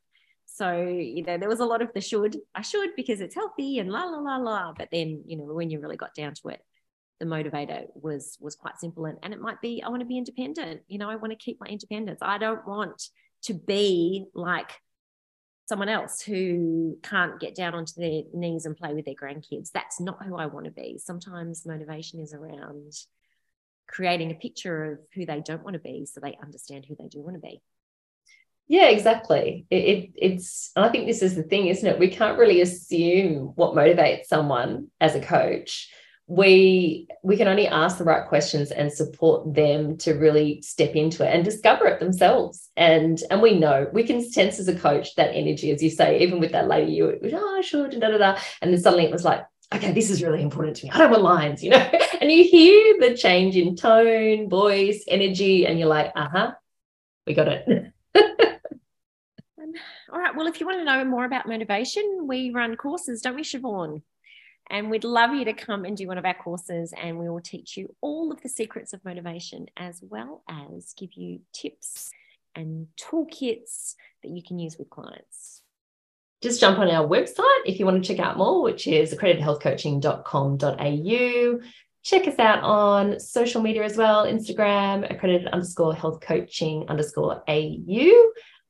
so 0.55 0.87
you 0.87 1.25
know 1.25 1.37
there 1.37 1.49
was 1.49 1.59
a 1.59 1.67
lot 1.67 1.83
of 1.83 1.93
the 1.95 2.01
should 2.01 2.37
i 2.55 2.63
should 2.63 2.91
because 2.97 3.21
it's 3.21 3.35
healthy 3.35 3.81
and 3.81 3.91
la 3.91 4.05
la 4.05 4.19
la 4.19 4.37
la 4.37 4.73
but 4.73 4.89
then 4.93 5.23
you 5.27 5.37
know 5.37 5.45
when 5.45 5.69
you 5.69 5.81
really 5.81 5.97
got 5.97 6.15
down 6.15 6.33
to 6.33 6.49
it 6.49 6.61
the 7.19 7.27
motivator 7.27 7.87
was 7.95 8.39
was 8.41 8.55
quite 8.55 8.79
simple 8.79 9.07
and, 9.07 9.19
and 9.23 9.35
it 9.35 9.41
might 9.41 9.61
be 9.61 9.83
i 9.83 9.89
want 9.89 10.01
to 10.01 10.07
be 10.07 10.17
independent 10.17 10.81
you 10.87 10.99
know 10.99 11.11
i 11.11 11.17
want 11.17 11.33
to 11.33 11.37
keep 11.37 11.59
my 11.61 11.67
independence 11.67 12.21
i 12.23 12.39
don't 12.39 12.67
want 12.67 13.09
to 13.43 13.53
be 13.53 14.27
like 14.35 14.71
someone 15.67 15.89
else 15.89 16.21
who 16.21 16.97
can't 17.03 17.41
get 17.41 17.55
down 17.55 17.75
onto 17.75 17.95
their 17.97 18.23
knees 18.33 18.67
and 18.67 18.77
play 18.77 18.93
with 18.93 19.07
their 19.07 19.15
grandkids. 19.15 19.71
That's 19.73 19.99
not 19.99 20.23
who 20.23 20.37
I 20.37 20.47
want 20.47 20.67
to 20.67 20.71
be. 20.71 20.99
Sometimes 20.99 21.65
motivation 21.65 22.21
is 22.21 22.35
around 22.35 22.93
creating 23.89 24.31
a 24.31 24.35
picture 24.35 24.93
of 24.93 24.99
who 25.15 25.25
they 25.25 25.41
don't 25.41 25.63
want 25.63 25.75
to 25.75 25.81
be 25.81 26.07
so 26.07 26.21
they 26.21 26.37
understand 26.43 26.85
who 26.87 26.97
they 26.99 27.09
do 27.09 27.23
want 27.23 27.37
to 27.37 27.41
be. 27.41 27.63
Yeah, 28.67 28.89
exactly. 28.89 29.67
It, 29.71 29.77
it, 29.77 30.11
it's, 30.17 30.71
I 30.75 30.89
think 30.89 31.07
this 31.07 31.23
is 31.23 31.35
the 31.37 31.43
thing, 31.43 31.67
isn't 31.67 31.87
it? 31.87 31.99
We 31.99 32.09
can't 32.09 32.39
really 32.39 32.61
assume 32.63 33.53
what 33.57 33.75
motivates 33.75 34.25
someone 34.25 34.89
as 35.01 35.15
a 35.15 35.21
coach. 35.21 35.91
We 36.27 37.07
we 37.23 37.37
can 37.37 37.49
only 37.49 37.69
ask 37.69 37.99
the 37.99 38.05
right 38.05 38.27
questions 38.27 38.71
and 38.71 38.91
support 38.91 39.55
them 39.55 39.99
to 39.99 40.15
really 40.15 40.63
step 40.63 40.95
into 40.95 41.23
it 41.23 41.35
and 41.35 41.45
discover 41.45 41.87
it 41.87 42.01
themselves. 42.01 42.71
And 42.79 43.23
and 43.31 43.43
we 43.43 43.59
know 43.59 43.89
we 43.93 44.05
can 44.05 44.25
sense 44.25 44.59
as 44.59 44.67
a 44.67 44.75
coach 44.75 45.15
that 45.17 45.35
energy 45.35 45.71
as 45.71 45.83
you 45.83 45.91
say 45.91 46.21
even 46.21 46.41
with 46.41 46.53
that 46.53 46.67
lady 46.67 46.93
you 46.93 47.21
oh 47.35 47.61
sure 47.61 47.89
da, 47.89 47.99
da, 47.99 48.17
da, 48.17 48.39
and 48.63 48.73
then 48.73 48.81
suddenly 48.81 49.05
it 49.05 49.13
was 49.13 49.27
like 49.27 49.45
okay 49.75 49.93
this 49.93 50.09
is 50.09 50.23
really 50.23 50.41
important 50.41 50.77
to 50.77 50.87
me. 50.87 50.91
I 50.93 50.97
don't 50.97 51.11
want 51.11 51.23
lines 51.23 51.63
you 51.63 51.69
know? 51.71 51.91
And 52.23 52.33
you 52.33 52.43
hear 52.45 52.95
the 53.01 53.15
change 53.15 53.55
in 53.55 53.77
tone 53.77 54.49
voice 54.49 55.05
energy 55.07 55.67
and 55.67 55.79
you're 55.79 55.89
like 55.89 56.11
uh-huh 56.17 56.53
we 57.27 57.35
got 57.35 57.49
it 57.49 57.93
all 60.15 60.21
right 60.21 60.37
well 60.37 60.47
if 60.47 60.61
you 60.61 60.67
want 60.67 60.79
to 60.79 60.85
know 60.85 61.05
more 61.05 61.25
about 61.25 61.47
motivation 61.47 62.27
we 62.27 62.51
run 62.51 62.77
courses 62.77 63.21
don't 63.21 63.35
we 63.35 63.43
Shivaun 63.43 64.03
and 64.71 64.91
we'd 64.91 65.05
love 65.05 65.35
you 65.35 65.45
to 65.45 65.53
come 65.53 65.85
and 65.85 65.95
do 65.97 66.09
one 66.09 66.19
of 66.19 66.25
our 66.25 66.35
courses, 66.35 66.93
and 67.01 67.17
we 67.19 67.29
will 67.29 67.41
teach 67.41 67.77
you 67.77 67.95
all 68.01 68.33
of 68.33 68.43
the 68.43 68.49
secrets 68.49 68.95
of 68.95 69.05
motivation 69.05 69.67
as 69.77 70.01
well 70.03 70.43
as 70.49 70.95
give 70.97 71.13
you 71.15 71.41
tips 71.53 72.11
and 72.55 72.87
toolkits 72.99 73.95
that 74.23 74.31
you 74.31 74.43
can 74.43 74.59
use 74.59 74.79
with 74.79 74.89
clients. 74.89 75.61
Just 76.43 76.61
jump 76.61 76.79
on 76.79 76.89
our 76.89 77.07
website 77.07 77.61
if 77.67 77.79
you 77.79 77.85
want 77.85 78.03
to 78.03 78.09
check 78.09 78.19
out 78.25 78.39
more, 78.39 78.63
which 78.63 78.87
is 78.87 79.15
accreditedhealthcoaching.com.au. 79.15 81.61
Check 82.03 82.27
us 82.29 82.39
out 82.39 82.63
on 82.63 83.19
social 83.19 83.63
media 83.63 83.83
as 83.83 83.97
well 83.97 84.27
Instagram, 84.27 85.11
accredited 85.11 85.49
underscore 85.49 85.95
health 85.95 86.21
coaching 86.21 86.85
underscore 86.89 87.43
AU 87.49 88.13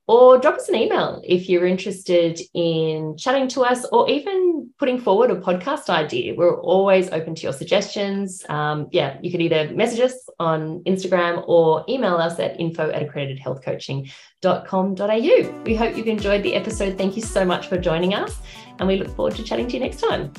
or 0.07 0.39
drop 0.39 0.57
us 0.57 0.69
an 0.69 0.75
email 0.75 1.23
if 1.25 1.49
you're 1.49 1.65
interested 1.67 2.39
in 2.53 3.17
chatting 3.17 3.49
to 3.49 3.63
us 3.63 3.87
or 3.87 4.11
even 4.11 4.69
putting 4.79 4.99
forward 4.99 5.31
a 5.31 5.37
podcast 5.37 5.89
idea. 5.89 6.35
We're 6.35 6.61
always 6.61 7.09
open 7.11 7.35
to 7.37 7.43
your 7.43 7.55
suggestions. 7.55 8.45
Um, 8.49 8.89
yeah, 8.93 9.19
you 9.23 9.31
could 9.31 9.41
either 9.41 9.71
message 9.75 10.01
us 10.01 10.29
on 10.39 10.83
Instagram 10.85 11.43
or 11.49 11.87
email 11.89 12.17
us 12.17 12.39
at 12.39 12.61
info 12.61 12.91
at 12.91 13.09
accreditedhealthcoaching.com.au. 13.09 15.63
We 15.65 15.75
hope 15.75 15.97
you've 15.97 16.09
enjoyed 16.09 16.43
the 16.43 16.55
episode. 16.55 16.99
Thank 16.99 17.17
you 17.17 17.23
so 17.23 17.43
much 17.45 17.69
for 17.69 17.79
joining 17.79 18.15
us, 18.15 18.39
and 18.79 18.87
we 18.87 18.97
look 18.97 19.09
forward 19.17 19.35
to 19.37 19.43
chatting 19.43 19.69
to 19.69 19.75
you 19.75 19.81
next 19.81 20.01
time. 20.01 20.33